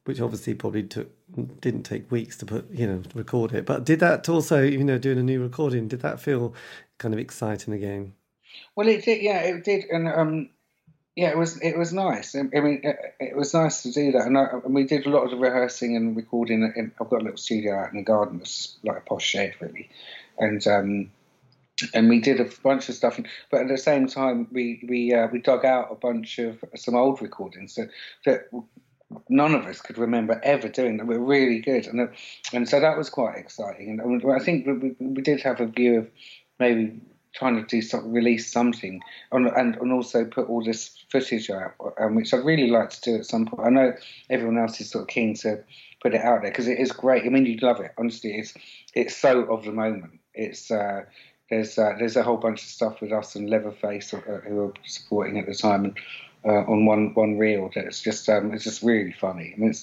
[0.09, 1.11] which obviously probably took
[1.61, 3.67] didn't take weeks to put you know record it.
[3.67, 5.87] But did that also you know doing a new recording?
[5.87, 6.55] Did that feel
[6.97, 8.15] kind of exciting again?
[8.75, 9.21] Well, it did.
[9.21, 10.49] Yeah, it did, and um,
[11.15, 12.35] yeah, it was it was nice.
[12.35, 15.11] I mean, it, it was nice to do that, and, I, and, we did a
[15.11, 16.73] lot of rehearsing and recording.
[16.75, 18.41] In, I've got a little studio out in the garden.
[18.41, 19.91] It's like a posh shed, really,
[20.39, 20.67] and.
[20.67, 21.11] Um,
[21.95, 23.21] and we did a bunch of stuff,
[23.53, 26.97] but at the same time, we we uh, we dug out a bunch of some
[26.97, 27.91] old recordings that
[28.25, 28.49] that
[29.29, 32.09] none of us could remember ever doing that were really good, and
[32.53, 34.01] and so that was quite exciting.
[34.01, 36.11] And I think we, we did have a view of
[36.59, 37.01] maybe
[37.35, 39.01] trying to do something, release something,
[39.33, 43.01] and, and and also put all this footage out, um, which I'd really like to
[43.01, 43.67] do at some point.
[43.67, 43.93] I know
[44.31, 45.63] everyone else is sort of keen to
[46.03, 47.25] put it out there because it is great.
[47.25, 47.93] I mean, you'd love it.
[47.99, 48.55] Honestly, it's
[48.95, 50.21] it's so of the moment.
[50.35, 51.05] It's uh,
[51.51, 54.75] there's uh, there's a whole bunch of stuff with us and Leatherface uh, who were
[54.85, 55.99] supporting at the time, and
[56.45, 57.71] uh, on one one reel.
[57.75, 59.55] It's just um, it's just really funny.
[59.57, 59.75] I mean,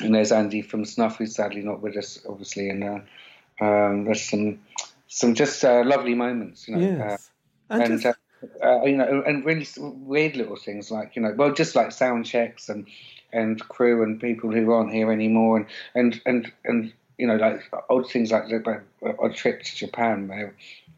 [0.00, 4.22] and there's Andy from Snuff, who's sadly not with us, obviously, and uh, um, there's
[4.22, 4.60] some
[5.08, 6.98] some just uh, lovely moments, you know.
[6.98, 7.30] Yes.
[7.70, 8.06] Uh, and, and just...
[8.16, 8.18] Uh,
[8.64, 12.26] uh, you know, and really weird little things like you know, well, just like sound
[12.26, 12.88] checks and
[13.32, 17.62] and crew and people who aren't here anymore, and and and and you know, like
[17.88, 18.82] odd things like the
[19.20, 20.26] odd trip to Japan.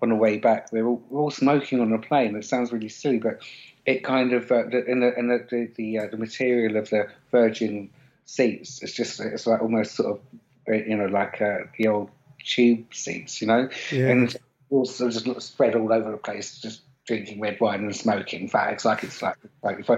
[0.00, 2.36] on the way back, we are all, all smoking on a plane.
[2.36, 3.40] It sounds really silly, but
[3.86, 6.90] it kind of uh, the, in the in the the, the, uh, the, material of
[6.90, 7.90] the Virgin
[8.24, 8.82] seats.
[8.82, 10.20] It's just it's like almost sort of
[10.68, 12.10] uh, you know like uh, the old
[12.44, 14.08] tube seats, you know, yeah.
[14.08, 14.36] and
[14.70, 19.04] also just spread all over the place, just drinking red wine and smoking fags like
[19.04, 19.88] it's like like.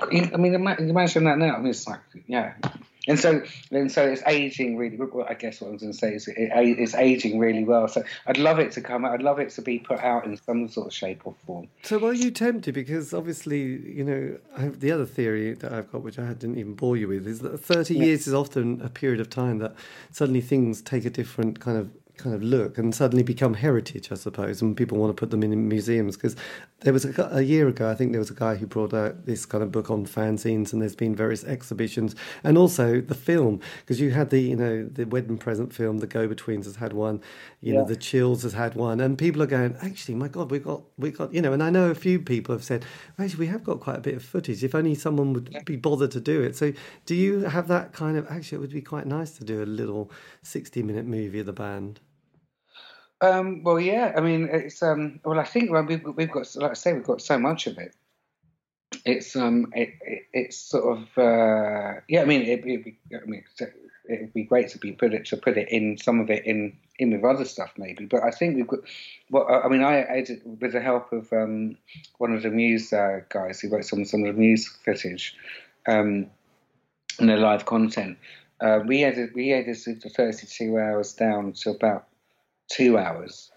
[0.00, 1.56] I mean, imagine that now.
[1.56, 2.54] I mean, it's like yeah,
[3.08, 4.96] and so and so it's aging really.
[4.96, 7.88] Well, I guess what I was going to say is it, it's aging really well.
[7.88, 9.12] So I'd love it to come out.
[9.12, 11.68] I'd love it to be put out in some sort of shape or form.
[11.82, 12.74] So are you tempted?
[12.74, 14.38] Because obviously, you know,
[14.70, 17.58] the other theory that I've got, which I didn't even bore you with, is that
[17.58, 18.04] thirty yeah.
[18.04, 19.74] years is often a period of time that
[20.10, 24.14] suddenly things take a different kind of kind of look and suddenly become heritage, I
[24.14, 26.16] suppose, and people want to put them in museums.
[26.16, 26.36] Because
[26.80, 29.26] there was a, a, year ago, I think there was a guy who brought out
[29.26, 33.60] this kind of book on fanzines, and there's been various exhibitions, and also the film,
[33.80, 36.92] because you had the you know the wedding present film, The Go Betweens has had
[36.92, 37.20] one,
[37.60, 37.80] you yeah.
[37.80, 40.82] know the Chills has had one, and people are going, actually, my God, we got
[40.98, 42.84] we got you know, and I know a few people have said,
[43.18, 44.62] actually, we have got quite a bit of footage.
[44.62, 46.56] If only someone would be bothered to do it.
[46.56, 46.72] So,
[47.06, 48.26] do you have that kind of?
[48.30, 50.10] Actually, it would be quite nice to do a little
[50.42, 52.00] sixty-minute movie of the band.
[53.22, 54.12] Um, well, yeah.
[54.16, 55.38] I mean, it's um, well.
[55.38, 57.94] I think well, we've we've got like I say, we've got so much of it.
[59.06, 62.22] It's um, it, it it's sort of uh, yeah.
[62.22, 65.36] I mean, it, it, I mean, it would be great to be put it to
[65.36, 68.06] put it in some of it in in with other stuff maybe.
[68.06, 68.80] But I think we've got.
[69.30, 71.76] Well, I mean, I edited with the help of um,
[72.18, 75.36] one of the Muse uh, guys who works on some of the Muse footage
[75.86, 76.26] um,
[77.20, 78.18] and the live content.
[78.60, 82.08] Uh, we edited we edited the 32 hours down to about
[82.72, 83.50] two hours,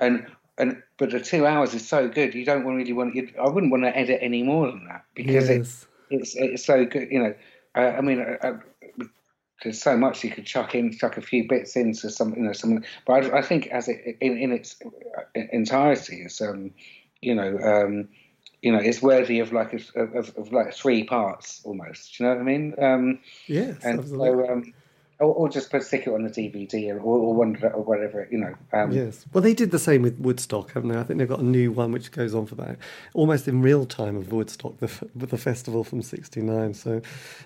[0.00, 0.26] and
[0.58, 2.34] and but the two hours is so good.
[2.34, 3.16] You don't really want.
[3.16, 5.86] I wouldn't want to edit any more than that because yes.
[6.10, 7.08] it, it's it's so good.
[7.10, 7.34] You know,
[7.74, 8.58] uh, I mean, uh, uh
[9.62, 12.52] there's so much you could chuck in, chuck a few bits into some, you know,
[12.52, 12.82] some.
[13.06, 16.72] But I, I think as it in, in its uh, entirety, it's um,
[17.20, 18.08] you know, um,
[18.60, 22.16] you know, it's worthy of like a, of, of like three parts almost.
[22.16, 22.74] Do you know what I mean?
[22.78, 24.46] Um, yes, and absolutely.
[24.46, 24.74] so um,
[25.22, 28.38] or, or just put stick it on the DVD or, or, one, or whatever, you
[28.38, 28.54] know.
[28.72, 29.24] Um, yes.
[29.32, 30.98] Well, they did the same with Woodstock, haven't they?
[30.98, 32.76] I think they've got a new one which goes on for that
[33.14, 36.74] almost in real time of Woodstock, the with the festival from '69.
[36.74, 37.00] So,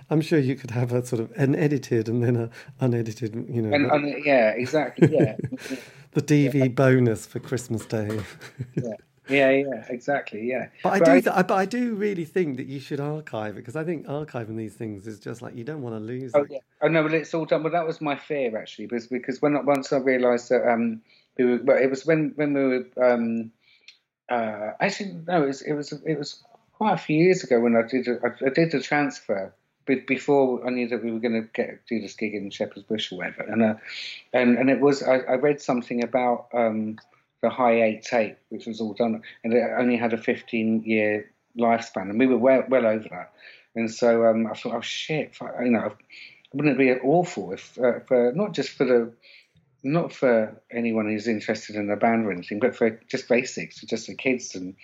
[0.09, 2.51] I'm sure you could have a sort of an edited and then a
[2.81, 3.75] unedited, you know.
[3.75, 5.15] And, and yeah, exactly.
[5.15, 5.37] Yeah.
[6.13, 6.69] the DV yeah.
[6.69, 8.21] bonus for Christmas Day.
[8.75, 8.95] yeah.
[9.29, 10.69] Yeah, yeah, exactly, yeah.
[10.83, 13.61] But I do, th- I, but I do really think that you should archive it
[13.61, 16.33] because I think archiving these things is just like you don't want to lose.
[16.35, 16.53] Oh it.
[16.53, 17.63] yeah, oh no, but it's all done.
[17.63, 21.03] Well, that was my fear actually, because because when once I realised that um
[21.37, 23.51] we were, well, it was when when we were um
[24.29, 26.43] uh actually no, it was it was it was
[26.75, 29.53] quite a few years ago when I did a, I, I did the transfer
[29.87, 33.13] before I knew that we were going to get do this gig in Shepherd's Bush
[33.13, 33.75] or whatever, and uh,
[34.33, 36.99] and and it was I, I read something about um,
[37.43, 42.11] the Hi8 tape, which was all done, and it only had a 15 year lifespan,
[42.11, 43.33] and we were well, well over that.
[43.75, 45.95] And so um, I thought, oh shit, you know,
[46.53, 49.13] wouldn't it be awful if, uh, for not just for the,
[49.83, 54.07] not for anyone who's interested in the band or anything, but for just basics, just
[54.07, 54.75] the kids and,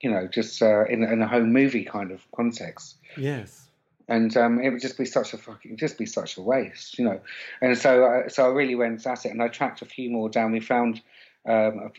[0.00, 2.96] you know, just uh, in, in a home movie kind of context.
[3.16, 3.64] Yes
[4.08, 7.04] and um, it would just be such a fucking just be such a waste, you
[7.04, 7.20] know.
[7.60, 10.28] And so, uh, so I really went at it, and I tracked a few more
[10.28, 10.52] down.
[10.52, 11.00] We found
[11.46, 11.92] um,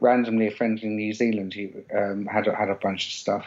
[0.00, 3.46] randomly a friend in New Zealand who um, had had a bunch of stuff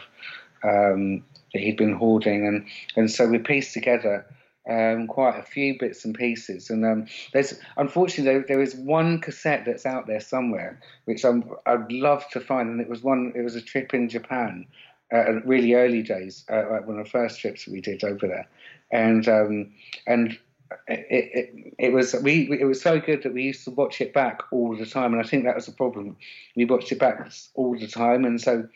[0.62, 4.26] um, that he'd been hoarding, and and so we pieced together
[4.68, 6.70] um, quite a few bits and pieces.
[6.70, 11.30] And um, there's unfortunately there, there is one cassette that's out there somewhere which i
[11.30, 13.32] would love to find, and it was one.
[13.34, 14.66] It was a trip in Japan.
[15.12, 18.48] Uh, really early days, uh, one of the first trips we did over there,
[18.90, 19.72] and um,
[20.08, 20.36] and
[20.88, 24.12] it, it, it, was we it was so good that we used to watch it
[24.12, 26.16] back all the time, and I think that was a problem.
[26.54, 28.68] We watched it back all the time, and so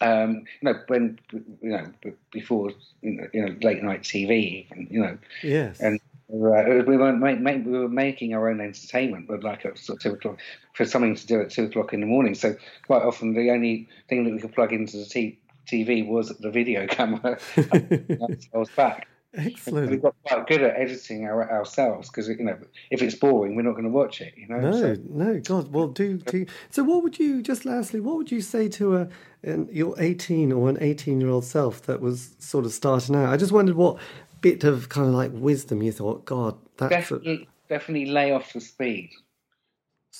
[0.00, 1.18] um, you know when
[1.60, 1.92] you know
[2.30, 6.00] before you know, late night TV, even, you know, yes, and
[6.32, 9.98] uh, we were make, make, we were making our own entertainment, but like at sort
[9.98, 10.38] of two o'clock
[10.74, 12.34] for something to do at two o'clock in the morning.
[12.34, 12.54] So
[12.86, 16.50] quite often the only thing that we could plug into the t- TV was the
[16.50, 17.38] video camera.
[17.56, 19.08] I was back.
[19.32, 19.90] Excellent.
[19.90, 22.58] We've got quite good at editing our, ourselves because you know
[22.90, 24.34] if it's boring, we're not going to watch it.
[24.36, 24.58] You know.
[24.58, 24.96] No, so.
[25.08, 25.72] no, God.
[25.72, 26.46] Well, do do.
[26.70, 28.00] So, what would you just lastly?
[28.00, 29.08] What would you say to a
[29.44, 33.32] an, your eighteen or an eighteen year old self that was sort of starting out?
[33.32, 33.98] I just wondered what
[34.40, 36.24] bit of kind of like wisdom you thought.
[36.24, 37.68] God, that's definitely a...
[37.68, 39.10] definitely lay off the speed.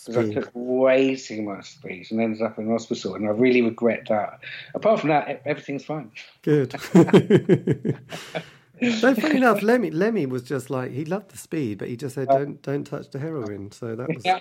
[0.06, 3.60] Because I took way too much speed and ended up in hospital, and I really
[3.60, 4.38] regret that.
[4.72, 6.12] Apart from that, everything's fine.
[6.42, 6.76] Good.
[9.02, 12.14] no, funny enough, Lemmy Lemmy was just like he loved the speed, but he just
[12.14, 14.40] said, uh, "Don't don't touch the heroin." So that was yeah,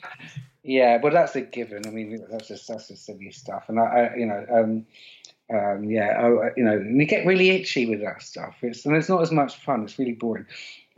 [0.63, 0.97] yeah.
[0.97, 1.85] But that's a given.
[1.85, 4.85] I mean, that's just that's just silly stuff, and I, I you know, um,
[5.51, 8.55] um, yeah, I, you know, and you get really itchy with that stuff.
[8.61, 9.83] It's and it's not as much fun.
[9.83, 10.45] It's really boring.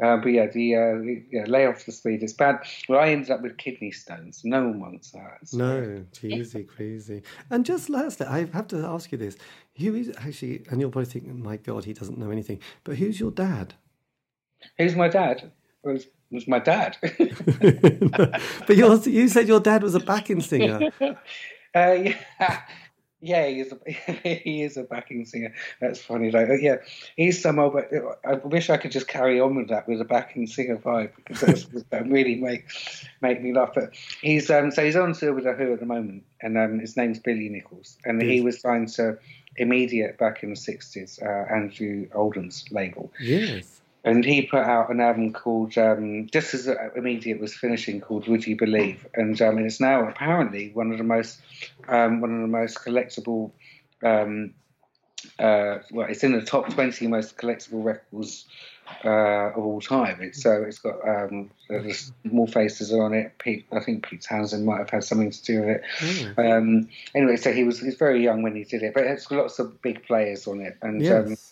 [0.02, 2.24] Uh, but yeah, the, uh, the yeah, lay off the speed.
[2.24, 2.66] It's bad.
[2.90, 4.42] Well, I ended up with kidney stones.
[4.44, 5.38] No one wants that.
[5.44, 5.58] So.
[5.58, 7.22] No, crazy, crazy.
[7.52, 9.38] And just lastly, I have to ask you this:
[9.82, 10.64] Who is actually?
[10.70, 13.74] And you'll probably think, "My God, he doesn't know anything." But who's your dad?
[14.78, 15.52] Who's my dad?
[15.84, 16.98] Was was my dad?
[17.02, 20.92] but you said your dad was a backing singer.
[21.74, 21.94] Uh,
[22.40, 22.62] yeah.
[23.24, 23.72] Yeah, he is.
[23.72, 25.54] A, he is a backing singer.
[25.80, 26.32] That's funny.
[26.32, 26.78] Like, yeah,
[27.16, 27.74] he's some old.
[27.74, 27.92] But
[28.26, 31.68] I wish I could just carry on with that with a backing singer vibe because
[31.92, 32.66] that really make
[33.22, 33.74] make me laugh.
[33.76, 36.80] But he's um so he's on tour with the Who at the moment, and um
[36.80, 38.32] his name's Billy Nicholls, and yes.
[38.32, 39.20] he was signed to
[39.58, 43.12] Immediate back in the sixties, uh, Andrew Oldham's label.
[43.20, 48.28] Yes and he put out an album called um, just as Immediate was finishing called
[48.28, 51.40] Would You Believe, and um, it's now apparently one of the most
[51.88, 53.52] um, one of the most collectible.
[54.04, 54.54] Um,
[55.38, 58.46] uh, well, it's in the top twenty most collectible records
[59.04, 60.22] uh, of all time.
[60.22, 61.52] It's so it's got um,
[62.24, 63.38] more faces on it.
[63.40, 65.84] Pete, I think Pete Townshend might have had something to do with it.
[66.00, 66.58] Mm.
[66.58, 69.40] Um, anyway, so he was he's very young when he did it, but it's got
[69.40, 71.52] lots of big players on it, and yes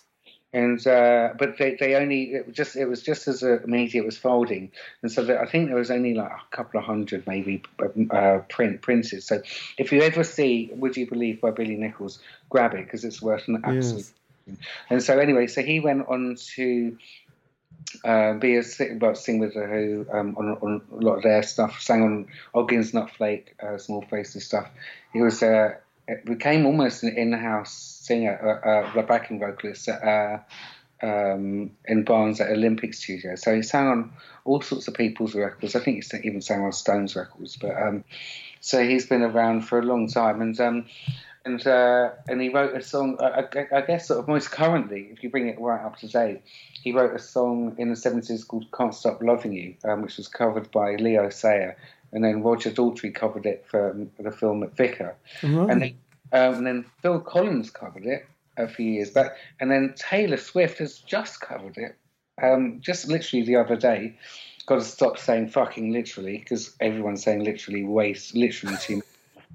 [0.52, 4.18] and uh, but they, they only it was just it was just as Immediate was
[4.18, 4.72] folding,
[5.02, 7.62] and so I think there was only like a couple of hundred maybe
[8.10, 9.22] uh, print printed.
[9.24, 9.42] So
[9.78, 12.20] if you ever see "Would You Believe" by Billy Nicholls,
[12.50, 14.12] grab it because it's worth an absolute.
[14.48, 14.58] Yes.
[14.90, 16.98] And so anyway, so he went on to
[18.04, 18.64] uh, be a
[19.00, 21.82] well, sing with Who um, on, on, a lot of their stuff.
[21.82, 24.70] Sang on Ogdens' Nutflake, uh, Small Faces stuff.
[25.14, 25.76] He was uh,
[26.26, 30.40] became almost an in-house singer, uh, uh, backing vocalist uh,
[31.02, 33.36] um, in Barnes at Olympic Studio.
[33.36, 34.14] So he sang on
[34.46, 35.76] all sorts of people's records.
[35.76, 37.58] I think he even sang on Stones records.
[37.58, 38.04] But um,
[38.62, 40.86] so he's been around for a long time, and um,
[41.50, 43.18] and uh, and he wrote a song.
[43.20, 46.42] I, I, guess sort of most currently, if you bring it right up to date,
[46.74, 50.28] he wrote a song in the seventies called "Can't Stop Loving You," um, which was
[50.28, 51.76] covered by Leo Sayer,
[52.12, 55.70] and then Roger Daltrey covered it for the film McVicar, right.
[55.70, 55.98] and then
[56.32, 58.26] um, and then Phil Collins covered it
[58.58, 61.96] a few years back, and then Taylor Swift has just covered it,
[62.42, 64.18] um, just literally the other day.
[64.68, 69.06] Got to stop saying fucking literally because everyone's saying literally waste literally too much.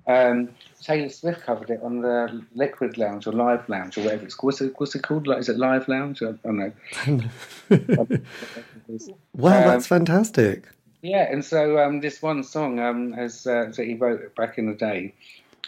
[0.06, 0.50] Um,
[0.82, 4.52] Taylor Swift covered it on the Liquid Lounge or Live Lounge or whatever it's called.
[4.52, 5.26] What's it, what's it called?
[5.26, 6.22] Like, is it Live Lounge?
[6.22, 6.72] I don't know.
[9.34, 10.68] wow, um, that's fantastic.
[11.00, 14.66] Yeah, and so um, this one song um, has, uh, that he wrote back in
[14.66, 15.14] the day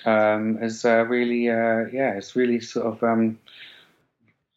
[0.07, 3.39] um, has uh, really, uh, yeah, it's really sort of um,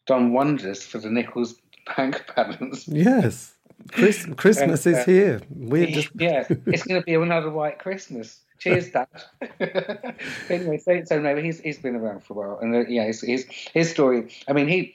[0.06, 1.56] done wonders for the Nicholls
[1.96, 2.86] bank balance.
[2.86, 3.54] Yes,
[3.92, 5.40] Chris, Christmas and, is uh, here.
[5.50, 8.40] We're just yeah, it's going to be another white Christmas.
[8.60, 9.08] Cheers, Dad.
[10.50, 13.22] anyway, so, so no, he's he's been around for a while, and uh, yeah, his,
[13.22, 14.30] his his story.
[14.46, 14.94] I mean, he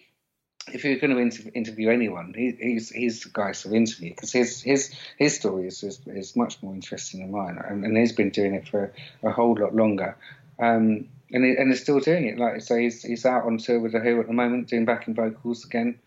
[0.72, 4.32] if you're going to inter- interview anyone, he, he's he's the guy to interview because
[4.32, 8.12] his his his story is, is, is much more interesting than mine, and, and, he's
[8.12, 8.94] been doing it for
[9.24, 10.16] a whole lot longer.
[10.60, 12.38] Um, and he, and he's still doing it.
[12.38, 14.86] Like I say, he's he's out on tour with the Who at the moment, doing
[14.86, 16.00] backing vocals again.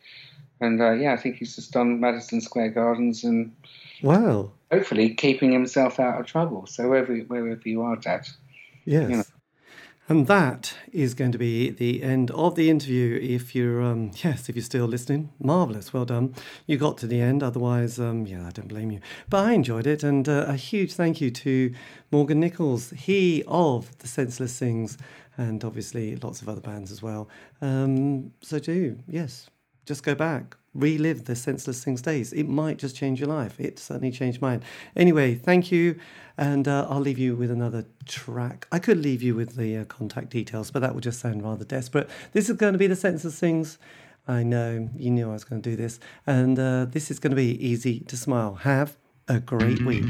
[0.60, 3.54] And uh, yeah, I think he's just done Madison Square Gardens and
[4.02, 6.66] wow, hopefully keeping himself out of trouble.
[6.66, 8.28] So wherever wherever you are, Dad,
[8.84, 9.10] yes.
[9.10, 9.24] You know,
[10.10, 13.18] and that is going to be the end of the interview.
[13.20, 16.34] If you're, um, yes, if you're still listening, marvelous, well done.
[16.66, 17.42] You got to the end.
[17.42, 19.00] Otherwise, um, yeah, I don't blame you.
[19.28, 21.74] But I enjoyed it, and uh, a huge thank you to
[22.10, 24.96] Morgan Nicholls, he of the Senseless Things,
[25.36, 27.28] and obviously lots of other bands as well.
[27.60, 29.50] Um, so do yes,
[29.88, 32.32] just go back, relive the Senseless Things days.
[32.34, 33.58] It might just change your life.
[33.58, 34.62] It certainly changed mine.
[34.94, 35.98] Anyway, thank you.
[36.36, 38.68] And uh, I'll leave you with another track.
[38.70, 41.64] I could leave you with the uh, contact details, but that would just sound rather
[41.64, 42.08] desperate.
[42.32, 43.78] This is going to be the Senseless Things.
[44.28, 45.98] I know you knew I was going to do this.
[46.26, 48.56] And uh, this is going to be easy to smile.
[48.56, 50.04] Have a great week.